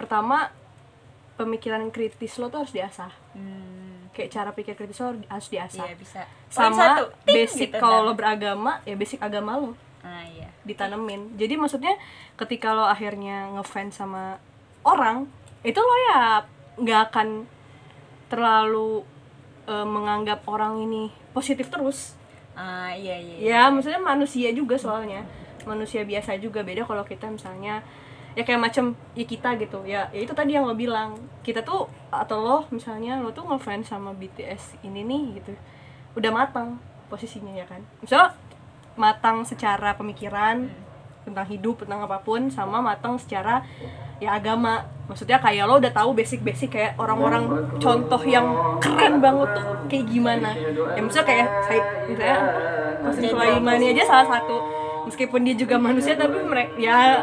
Pertama 0.00 0.50
pemikiran 1.34 1.82
kritis 1.90 2.38
lo 2.38 2.46
tuh 2.50 2.62
harus 2.62 2.74
diasah. 2.74 3.10
Hmm, 3.34 4.06
kayak 4.14 4.30
cara 4.30 4.50
pikir 4.54 4.78
kritis 4.78 5.02
lo 5.02 5.18
harus 5.26 5.48
diasah. 5.50 5.86
Iya 5.86 5.94
bisa. 5.98 6.20
Sama 6.50 6.78
satu, 6.78 7.10
ting, 7.26 7.34
basic 7.34 7.74
gitu, 7.74 7.82
kalau 7.82 8.02
dan- 8.02 8.06
lo 8.06 8.12
beragama 8.14 8.72
ya 8.86 8.94
basic 8.94 9.20
agama 9.22 9.58
lo 9.58 9.72
nah 10.04 10.20
iya. 10.28 10.52
ditanemin. 10.68 11.32
Jadi 11.40 11.56
maksudnya 11.56 11.96
ketika 12.36 12.76
lo 12.76 12.84
akhirnya 12.84 13.48
ngefans 13.56 13.96
sama 13.96 14.36
orang 14.84 15.24
itu 15.64 15.80
lo 15.80 15.96
ya 16.12 16.44
nggak 16.76 17.00
akan 17.08 17.28
terlalu 18.28 19.00
eh, 19.64 19.86
menganggap 19.88 20.44
orang 20.44 20.84
ini 20.84 21.08
positif 21.32 21.72
terus. 21.72 22.12
Ah 22.52 22.92
iya 22.92 23.16
iya. 23.16 23.36
Ya 23.40 23.60
maksudnya 23.72 23.98
manusia 23.98 24.52
juga 24.52 24.76
soalnya. 24.76 25.24
Manusia 25.64 26.04
biasa 26.04 26.36
juga 26.36 26.60
beda 26.60 26.84
kalau 26.84 27.02
kita 27.08 27.32
misalnya 27.32 27.80
ya 28.34 28.42
kayak 28.42 28.60
macam 28.60 28.94
ya 29.14 29.24
kita 29.26 29.54
gitu. 29.58 29.82
Ya 29.86 30.10
ya 30.10 30.20
itu 30.22 30.34
tadi 30.34 30.54
yang 30.54 30.66
lo 30.66 30.74
bilang. 30.74 31.18
Kita 31.42 31.62
tuh 31.62 31.86
atau 32.10 32.38
lo 32.42 32.58
misalnya 32.70 33.18
lo 33.22 33.30
tuh 33.30 33.46
ngefans 33.46 33.90
sama 33.90 34.14
BTS 34.14 34.82
ini 34.86 35.06
nih 35.06 35.22
gitu. 35.40 35.52
Udah 36.18 36.30
matang 36.30 36.78
posisinya 37.08 37.54
ya 37.54 37.66
kan? 37.66 37.82
Misalnya 38.02 38.34
matang 38.94 39.42
secara 39.42 39.94
pemikiran 39.98 40.70
tentang 41.24 41.46
hidup 41.48 41.82
tentang 41.82 42.04
apa 42.04 42.20
pun 42.20 42.52
sama 42.52 42.84
matang 42.84 43.16
secara 43.16 43.64
ya 44.20 44.36
agama. 44.36 44.84
Maksudnya 45.04 45.36
kayak 45.36 45.68
lo 45.68 45.76
udah 45.80 45.92
tahu 45.92 46.16
basic-basic 46.16 46.70
kayak 46.72 46.92
orang-orang 46.96 47.44
contoh 47.76 48.20
yang 48.24 48.56
keren 48.80 49.20
banget 49.20 49.52
tuh 49.52 49.66
kayak 49.88 50.06
gimana. 50.08 50.56
Ya 50.96 51.00
misalnya 51.00 51.28
kayak 51.28 51.48
saya 51.68 51.80
misalnya 52.08 52.38
Qasim 53.04 53.24
Sulaimani 53.28 53.92
aja 53.92 54.04
salah 54.08 54.26
satu 54.32 54.83
meskipun 55.04 55.40
dia 55.44 55.56
juga 55.56 55.76
manusia 55.76 56.16
tapi 56.16 56.40
mereka 56.40 56.72
ya 56.80 57.22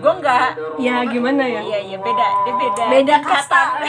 gue 0.00 0.12
enggak 0.12 0.48
ya 0.82 1.02
gimana 1.06 1.42
ya? 1.46 1.60
Iya 1.62 1.78
iya 1.94 1.98
beda 1.98 2.28
dia 2.46 2.54
beda 2.54 2.84
beda 2.90 3.16
kasta. 3.22 3.62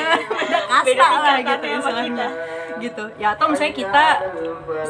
Beda 0.41 0.59
kasta 0.67 0.87
Beda 0.87 1.07
lah 1.21 1.37
gitu 1.39 1.65
istilahnya 1.67 2.27
gitu. 2.81 3.03
Ya 3.21 3.37
atau 3.37 3.45
misalnya 3.53 3.75
kita 3.77 4.05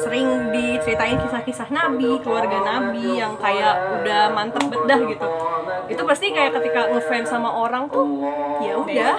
sering 0.00 0.50
diceritain 0.50 1.20
kisah-kisah 1.20 1.68
nabi 1.68 2.16
keluarga 2.24 2.58
nabi 2.64 3.20
yang 3.20 3.36
kayak 3.36 4.00
udah 4.00 4.32
mantep 4.32 4.64
bedah 4.72 5.00
gitu. 5.06 5.28
Itu 5.92 6.02
pasti 6.08 6.32
kayak 6.32 6.56
ketika 6.56 6.88
ngefans 6.88 7.28
sama 7.28 7.52
orang 7.52 7.86
tuh 7.92 8.08
ya 8.64 8.80
udah 8.80 9.14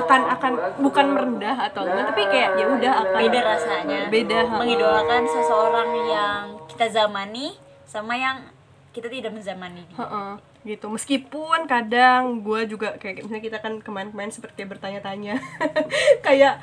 akan 0.00 0.20
akan 0.38 0.52
bukan 0.80 1.06
merendah 1.12 1.56
atau 1.70 1.84
enggak 1.84 2.04
tapi 2.10 2.22
kayak 2.32 2.56
ya 2.56 2.66
udah 2.66 2.92
akan 3.04 3.20
beda 3.20 3.40
rasanya. 3.44 4.00
Beda 4.08 4.38
mengidolakan 4.48 5.22
seseorang 5.28 5.88
yang 6.08 6.42
kita 6.72 6.88
zamani 6.88 7.69
sama 7.90 8.14
yang 8.14 8.46
kita 8.94 9.10
tidak 9.10 9.34
menzamani 9.34 9.82
Heeh, 9.98 10.30
gitu. 10.62 10.86
Meskipun 10.86 11.66
kadang 11.66 12.38
gue 12.42 12.70
juga 12.70 12.94
kayak 12.98 13.26
misalnya 13.26 13.42
kita 13.42 13.58
kan 13.58 13.82
kemarin-kemarin 13.82 14.30
seperti 14.30 14.66
bertanya-tanya. 14.66 15.38
Kayak 16.26 16.58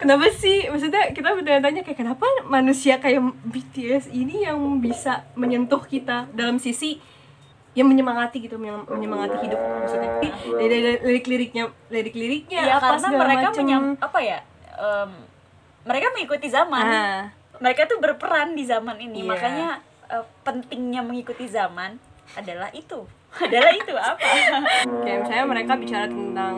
kenapa 0.00 0.32
sih? 0.32 0.64
Maksudnya 0.68 1.12
kita 1.12 1.36
bertanya-tanya 1.36 1.84
kayak 1.84 1.98
kenapa 2.00 2.24
manusia 2.48 2.96
kayak 3.00 3.20
BTS 3.44 4.08
ini 4.12 4.48
yang 4.48 4.56
bisa 4.80 5.28
menyentuh 5.36 5.84
kita 5.84 6.28
dalam 6.32 6.56
sisi 6.56 7.00
yang 7.76 7.84
menyemangati 7.84 8.40
gitu 8.40 8.56
menyem- 8.56 8.88
menyemangati 8.88 9.36
hidup? 9.44 9.60
Maksudnya 9.60 10.10
dari 10.56 10.78
dari 10.80 10.98
lirik-liriknya 11.04 11.64
lirik-liriknya 11.92 12.60
ya 12.64 12.74
apa 12.80 12.96
karena 12.96 13.08
mereka 13.12 13.46
macem. 13.52 13.60
menyam 13.60 13.84
apa 14.00 14.18
ya 14.24 14.38
em, 14.72 15.10
mereka 15.84 16.06
mengikuti 16.16 16.48
zaman. 16.48 16.84
Ah 16.84 17.22
mereka 17.58 17.90
tuh 17.90 17.98
berperan 17.98 18.54
di 18.54 18.64
zaman 18.64 18.96
ini. 19.02 19.26
Iya. 19.26 19.28
makanya 19.28 19.68
eh, 20.10 20.24
pentingnya 20.44 21.00
mengikuti 21.04 21.48
zaman 21.48 21.96
adalah 22.36 22.68
itu 22.72 23.04
adalah 23.44 23.72
itu 23.72 23.94
apa 23.94 24.28
kayak 25.04 25.18
misalnya 25.24 25.46
mereka 25.46 25.72
bicara 25.76 26.06
tentang 26.08 26.54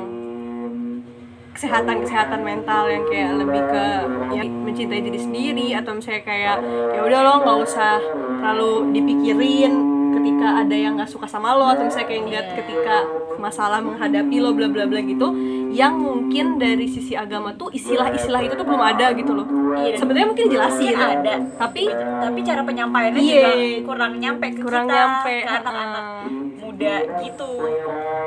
kesehatan 1.50 1.96
kesehatan 2.06 2.40
mental 2.46 2.88
yang 2.88 3.04
kayak 3.10 3.36
lebih 3.36 3.62
ke 3.68 3.84
ya, 4.32 4.42
mencintai 4.46 5.02
diri 5.02 5.18
sendiri 5.20 5.66
atau 5.76 5.92
misalnya 5.98 6.22
kayak 6.22 6.56
ya 6.94 7.00
udah 7.02 7.20
lo 7.26 7.32
nggak 7.42 7.58
usah 7.66 7.98
terlalu 8.40 8.94
dipikirin 8.96 9.72
ketika 10.14 10.48
ada 10.64 10.76
yang 10.76 10.94
nggak 10.96 11.10
suka 11.10 11.26
sama 11.26 11.52
lo 11.58 11.66
atau 11.68 11.84
misalnya 11.84 12.08
kayak 12.08 12.22
ngeliat 12.24 12.46
Iya. 12.46 12.56
ketika 12.62 12.96
masalah 13.40 13.80
menghadapi 13.80 14.36
lo 14.38 14.52
bla 14.52 14.68
bla 14.68 14.84
bla 14.84 15.00
gitu 15.00 15.32
yang 15.70 15.96
mungkin 15.96 16.58
dari 16.58 16.84
sisi 16.84 17.14
agama 17.14 17.54
tuh 17.54 17.70
istilah-istilah 17.70 18.42
itu 18.42 18.54
tuh 18.54 18.66
belum 18.66 18.82
ada 18.82 19.14
gitu 19.14 19.30
loh. 19.32 19.46
Iya, 19.70 19.96
sebenarnya 19.96 20.26
mungkin 20.28 20.44
dijelasin. 20.50 20.92
mungkin 20.92 21.14
ada 21.22 21.34
tapi 21.56 21.82
tapi 21.94 22.38
cara 22.42 22.60
penyampaiannya 22.66 23.20
Iya. 23.22 23.30
juga 23.32 23.52
kurang 23.86 24.12
nyampe 24.18 24.46
ke 24.50 24.60
kurang 24.60 24.86
kita 24.86 24.94
nyampe 24.98 25.34
ke 25.40 25.46
anak-anak 25.48 26.04
heeh. 26.04 26.42
muda 26.58 26.94
gitu. 27.22 27.50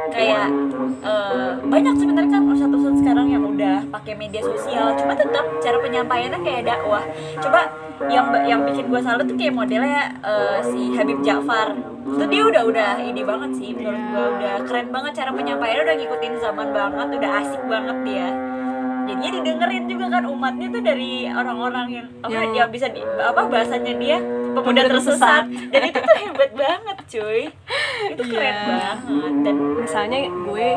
Kayak 0.10 0.48
eh, 1.04 1.52
banyak 1.64 1.94
sebenarnya 2.00 2.32
kan 2.32 2.44
ustadz-ustadz 2.48 3.00
sekarang 3.04 3.28
yang 3.28 3.44
udah 3.44 3.78
pakai 3.92 4.14
media 4.16 4.40
sosial 4.40 4.96
cuma 4.96 5.14
tetap 5.14 5.44
cara 5.60 5.78
penyampaiannya 5.78 6.40
kayak 6.42 6.64
dakwah. 6.64 7.04
Coba 7.38 7.62
yang 8.08 8.26
yang 8.48 8.62
bikin 8.64 8.88
gue 8.88 9.02
salut 9.04 9.28
tuh 9.28 9.36
kayak 9.36 9.52
modelnya 9.52 10.16
eh, 10.24 10.58
si 10.64 10.96
Habib 10.96 11.20
Ja'far 11.20 11.93
itu 12.04 12.24
dia 12.28 12.44
udah 12.44 12.64
udah 12.66 12.92
ini 13.00 13.22
banget 13.22 13.52
sih 13.56 13.70
menurut 13.72 14.04
gue 14.04 14.26
udah 14.38 14.54
keren 14.64 14.88
banget 14.90 15.12
cara 15.16 15.32
penyampaiannya 15.32 15.84
udah 15.84 15.96
ngikutin 15.96 16.34
zaman 16.38 16.68
banget 16.70 17.08
udah 17.14 17.32
asik 17.40 17.62
banget 17.64 17.98
dia. 18.04 18.28
Jadinya 19.04 19.32
didengerin 19.36 19.84
juga 19.86 20.06
kan 20.10 20.24
umatnya 20.24 20.68
tuh 20.70 20.80
dari 20.80 21.12
orang-orang 21.28 21.88
yang 21.92 22.08
apa 22.22 22.32
Yang- 22.32 22.56
yang 22.56 22.70
bisa 22.70 22.88
di, 22.88 23.02
apa 23.04 23.42
bahasanya 23.46 23.94
dia 23.98 24.18
pemuda 24.54 24.82
tersesat. 24.86 25.44
dan 25.70 25.82
itu 25.84 26.00
tuh 26.00 26.16
hebat 26.18 26.52
banget 26.54 26.98
cuy. 27.10 27.42
Itu 28.10 28.24
keren 28.24 28.48
Iya. 28.48 28.64
banget. 28.64 28.98
Dan 29.44 29.56
misalnya 29.78 30.20
gue 30.24 30.68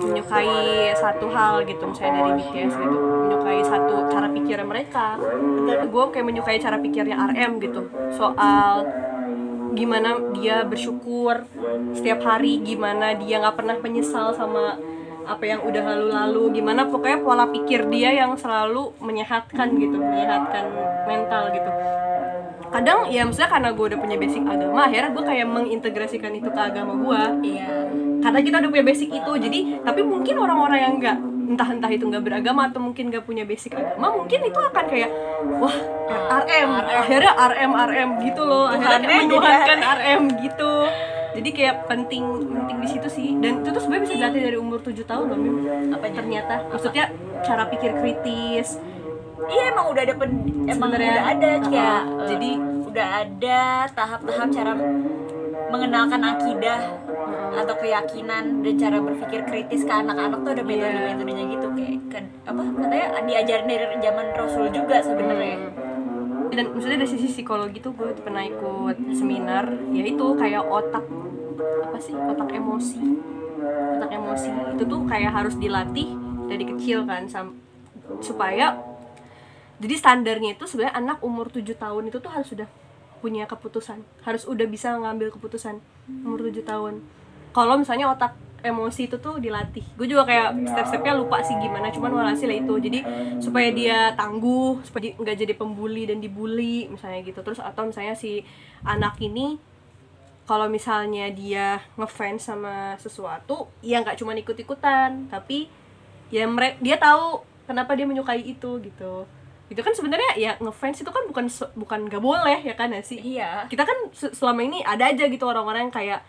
menyukai 0.00 0.54
satu 0.94 1.26
hal 1.28 1.64
gitu 1.64 1.82
misalnya 1.84 2.12
dari 2.20 2.32
BTS 2.38 2.74
gitu. 2.76 2.96
Menyukai 3.26 3.60
satu 3.62 3.94
cara 4.06 4.26
pikirnya 4.28 4.66
mereka. 4.66 5.06
Gue 5.84 6.04
kayak 6.08 6.26
menyukai 6.26 6.56
cara 6.56 6.76
pikirnya 6.78 7.16
RM 7.24 7.58
gitu. 7.58 7.82
Soal 8.10 8.86
gimana 9.74 10.18
dia 10.34 10.66
bersyukur 10.66 11.46
setiap 11.94 12.20
hari 12.26 12.58
gimana 12.62 13.14
dia 13.14 13.38
nggak 13.38 13.56
pernah 13.56 13.76
menyesal 13.78 14.34
sama 14.34 14.78
apa 15.30 15.44
yang 15.46 15.60
udah 15.62 15.82
lalu-lalu 15.84 16.58
gimana 16.58 16.90
pokoknya 16.90 17.22
pola 17.22 17.46
pikir 17.46 17.86
dia 17.86 18.10
yang 18.10 18.34
selalu 18.34 18.90
menyehatkan 18.98 19.78
gitu 19.78 19.96
menyehatkan 20.00 20.64
mental 21.06 21.54
gitu. 21.54 21.70
Kadang 22.70 23.10
ya 23.10 23.26
misalnya 23.26 23.50
karena 23.50 23.70
gue 23.74 23.84
udah 23.94 23.98
punya 23.98 24.16
basic 24.18 24.42
agama 24.46 24.86
akhirnya 24.86 25.10
gue 25.10 25.24
kayak 25.26 25.46
mengintegrasikan 25.50 26.32
itu 26.38 26.48
ke 26.50 26.60
agama 26.60 26.92
gue 26.98 27.22
iya. 27.54 27.66
Karena 28.20 28.38
kita 28.42 28.56
udah 28.62 28.70
punya 28.70 28.84
basic 28.86 29.08
itu 29.10 29.32
jadi 29.38 29.58
tapi 29.86 30.00
mungkin 30.06 30.34
orang-orang 30.38 30.78
yang 30.78 30.94
nggak 30.98 31.18
entah 31.50 31.66
entah 31.66 31.90
itu 31.90 32.06
nggak 32.06 32.22
beragama 32.22 32.70
atau 32.70 32.78
mungkin 32.78 33.10
nggak 33.10 33.26
punya 33.26 33.42
basic 33.42 33.74
agama 33.74 34.14
mungkin 34.14 34.38
itu 34.46 34.54
akan 34.54 34.84
kayak 34.86 35.10
wah 35.58 35.76
RM 36.30 36.70
akhirnya 36.78 37.32
RM 37.34 37.72
RM 37.74 38.10
gitu 38.22 38.42
loh 38.46 38.70
akhirnya 38.70 38.98
kayak 39.02 39.22
menuhankan 39.26 39.78
RM 39.82 40.22
gitu 40.46 40.72
jadi 41.30 41.50
kayak 41.50 41.76
penting 41.90 42.24
penting 42.54 42.78
di 42.78 42.88
situ 42.90 43.08
sih 43.10 43.28
dan 43.42 43.62
itu 43.62 43.68
tuh 43.74 43.82
sebenarnya 43.82 44.04
bisa 44.06 44.14
dilatih 44.18 44.42
dari 44.46 44.58
umur 44.58 44.78
7 44.82 44.98
tahun 45.06 45.24
loh 45.30 45.38
Mim. 45.38 45.54
Apanya? 45.94 46.16
ternyata 46.22 46.54
maksudnya 46.70 47.04
cara 47.42 47.62
pikir 47.66 47.90
kritis 47.98 48.78
iya 49.50 49.74
emang 49.74 49.90
udah 49.90 50.02
ada 50.06 50.14
pen, 50.14 50.30
emang 50.70 50.90
udah 50.94 51.22
ada 51.26 51.50
uh-uh. 51.58 51.66
kayak 51.66 52.02
Jadi- 52.30 52.60
udah 52.90 53.08
ada 53.22 53.86
tahap-tahap 53.94 54.48
cara 54.50 54.72
mengenalkan 55.70 56.22
akidah 56.26 56.80
atau 57.50 57.74
keyakinan 57.76 58.64
dan 58.64 58.74
cara 58.78 58.96
berpikir 59.02 59.44
kritis 59.44 59.84
ke 59.84 59.92
anak-anak 59.92 60.40
tuh 60.42 60.52
ada 60.56 60.62
metode-metodenya 60.64 61.44
gitu 61.52 61.66
kayak 61.76 61.98
kan 62.10 62.24
apa 62.48 62.62
katanya 62.80 63.06
diajarin 63.26 63.66
dari 63.68 63.96
zaman 64.00 64.26
Rasul 64.34 64.66
juga 64.72 64.96
sebenarnya. 65.04 65.58
Dan 66.50 66.64
maksudnya 66.74 66.98
dari 66.98 67.10
sisi 67.14 67.28
psikologi 67.30 67.78
tuh 67.78 67.94
gue 67.94 68.10
pernah 68.18 68.42
ikut 68.42 69.14
seminar 69.14 69.70
yaitu 69.94 70.26
kayak 70.34 70.66
otak 70.66 71.06
apa 71.86 71.98
sih 72.02 72.14
otak 72.16 72.50
emosi. 72.50 72.98
Otak 73.98 74.10
emosi 74.10 74.50
itu 74.74 74.82
tuh 74.88 75.00
kayak 75.06 75.30
harus 75.30 75.54
dilatih 75.54 76.10
dari 76.50 76.64
kecil 76.66 77.06
kan 77.06 77.30
supaya 78.18 78.74
jadi 79.80 79.94
standarnya 79.96 80.58
itu 80.58 80.66
sebenarnya 80.66 80.94
anak 80.98 81.18
umur 81.22 81.48
7 81.48 81.62
tahun 81.78 82.10
itu 82.10 82.18
tuh 82.18 82.32
harus 82.34 82.50
sudah 82.50 82.66
punya 83.20 83.44
keputusan. 83.46 84.02
Harus 84.24 84.48
udah 84.48 84.66
bisa 84.66 84.96
ngambil 84.96 85.30
keputusan 85.30 85.78
umur 86.24 86.48
7 86.48 86.64
tahun. 86.64 87.04
Kalau 87.54 87.76
misalnya 87.76 88.10
otak 88.10 88.34
emosi 88.60 89.08
itu 89.08 89.16
tuh 89.16 89.40
dilatih. 89.40 89.84
Gue 89.96 90.04
juga 90.08 90.28
kayak 90.28 90.68
step-stepnya 90.68 91.16
lupa 91.16 91.40
sih 91.40 91.56
gimana 91.56 91.88
cuman 91.92 92.12
walhasil 92.12 92.48
itu. 92.48 92.74
Jadi 92.80 93.00
supaya 93.40 93.68
dia 93.72 94.12
tangguh 94.16 94.80
supaya 94.84 95.16
nggak 95.16 95.36
jadi 95.36 95.54
pembuli 95.56 96.08
dan 96.08 96.20
dibully 96.20 96.88
misalnya 96.88 97.24
gitu. 97.24 97.40
Terus 97.40 97.60
atau 97.60 97.88
misalnya 97.88 98.12
si 98.16 98.44
anak 98.84 99.16
ini 99.20 99.60
kalau 100.50 100.66
misalnya 100.66 101.30
dia 101.30 101.78
ngefans 101.94 102.50
sama 102.50 102.98
sesuatu 102.98 103.70
ya 103.86 104.02
nggak 104.02 104.18
cuma 104.18 104.34
ikut-ikutan 104.34 105.30
tapi 105.30 105.70
ya 106.34 106.42
mereka 106.42 106.74
dia 106.82 106.98
tahu 106.98 107.46
kenapa 107.70 107.94
dia 107.94 108.02
menyukai 108.02 108.42
itu 108.42 108.82
gitu 108.82 109.30
itu 109.70 109.80
kan 109.80 109.94
sebenarnya 109.94 110.30
ya 110.34 110.52
ngefans 110.58 110.98
itu 111.00 111.10
kan 111.14 111.22
bukan 111.30 111.46
bukan 111.78 111.98
nggak 112.10 112.18
boleh 112.18 112.58
ya 112.60 112.74
kan 112.74 112.90
ya 112.90 113.00
sih 113.00 113.18
iya. 113.22 113.64
Kita 113.70 113.86
kan 113.86 114.10
se- 114.10 114.34
selama 114.34 114.66
ini 114.66 114.82
ada 114.82 115.06
aja 115.06 115.24
gitu 115.30 115.46
orang-orang 115.46 115.86
yang 115.88 115.94
kayak 115.94 116.20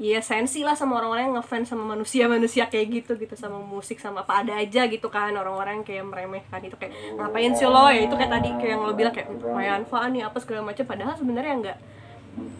ya 0.00 0.18
sensi 0.24 0.64
lah 0.66 0.72
sama 0.74 0.98
orang-orang 0.98 1.30
yang 1.30 1.36
ngefans 1.38 1.68
sama 1.68 1.84
manusia-manusia 1.94 2.66
kayak 2.72 2.86
gitu 2.90 3.12
gitu 3.20 3.34
sama 3.36 3.60
musik 3.60 4.00
sama 4.00 4.24
apa 4.24 4.42
ada 4.42 4.56
aja 4.58 4.88
gitu 4.88 5.08
kan 5.12 5.30
orang-orang 5.36 5.80
yang 5.80 5.86
kayak 5.86 6.04
meremehkan 6.08 6.60
itu 6.64 6.76
kayak 6.80 6.92
ngapain 7.16 7.52
sih 7.54 7.68
lo? 7.68 7.86
Ya 7.92 8.04
itu 8.08 8.14
kayak 8.16 8.32
tadi 8.32 8.48
kayak 8.56 8.72
yang 8.76 8.82
lo 8.84 8.92
bilang 8.96 9.14
kayak 9.14 9.28
mayan 9.52 9.84
faan 9.88 10.10
nih 10.16 10.24
apa 10.26 10.36
segala 10.40 10.64
macam 10.64 10.84
padahal 10.88 11.14
sebenarnya 11.16 11.54
enggak 11.56 11.78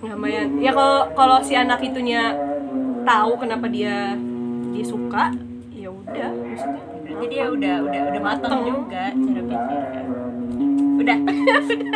nggak 0.05 0.19
mayan 0.21 0.49
ya 0.61 0.71
kalau 0.77 1.09
kalau 1.17 1.37
si 1.41 1.57
anak 1.57 1.81
itunya 1.81 2.37
tahu 3.03 3.33
kenapa 3.41 3.67
dia 3.73 4.13
dia 4.73 4.85
suka 4.85 5.33
ya 5.73 5.89
udah 5.89 6.31
maksudnya 6.37 6.83
berarti 7.13 7.29
dia 7.29 7.45
udah 7.45 7.85
udah 7.85 8.09
udah 8.09 8.23
matang 8.25 8.65
juga 8.65 9.13
cara 9.13 9.41
pikirnya. 9.45 10.01
Udah. 10.97 11.19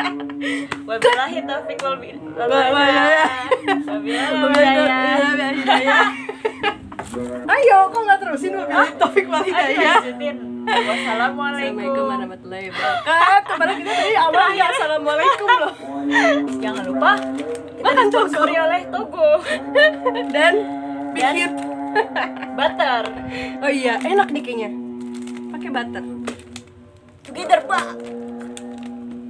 Wabillahi 0.86 1.40
taufiq 1.48 1.80
wal 1.80 1.96
Wabillahi- 1.96 2.20
hidayah. 5.56 6.04
Ayo, 7.48 7.78
kok 7.88 8.02
nggak 8.04 8.20
terusin? 8.20 8.60
Wabillahi 8.60 8.92
taufik 9.00 9.24
wal 9.32 9.40
hidayah? 9.40 10.04
wassalamualaikum. 10.04 10.36
Assalamualaikum 10.68 12.04
warahmatullahi 12.04 12.68
wabarakatuh. 12.68 13.56
Padahal 13.56 13.80
kita 13.80 13.92
tadi 13.96 14.20
awalnya 14.20 14.68
assalamualaikum 14.68 15.48
loh. 15.48 15.72
jangan 16.60 16.84
lupa 16.84 17.16
Makan 17.80 18.06
Togo. 18.12 18.44
oleh 18.44 18.84
Togo. 18.92 19.40
Dan 20.28 20.54
bikin. 21.16 21.56
butter. 22.52 23.08
Oh 23.64 23.72
iya, 23.72 23.96
enak 24.04 24.28
nih 24.28 24.44
kayaknya. 24.44 24.85
Pakai 25.66 25.82
butter. 25.82 26.04
together 27.26 27.58
pak 27.66 27.86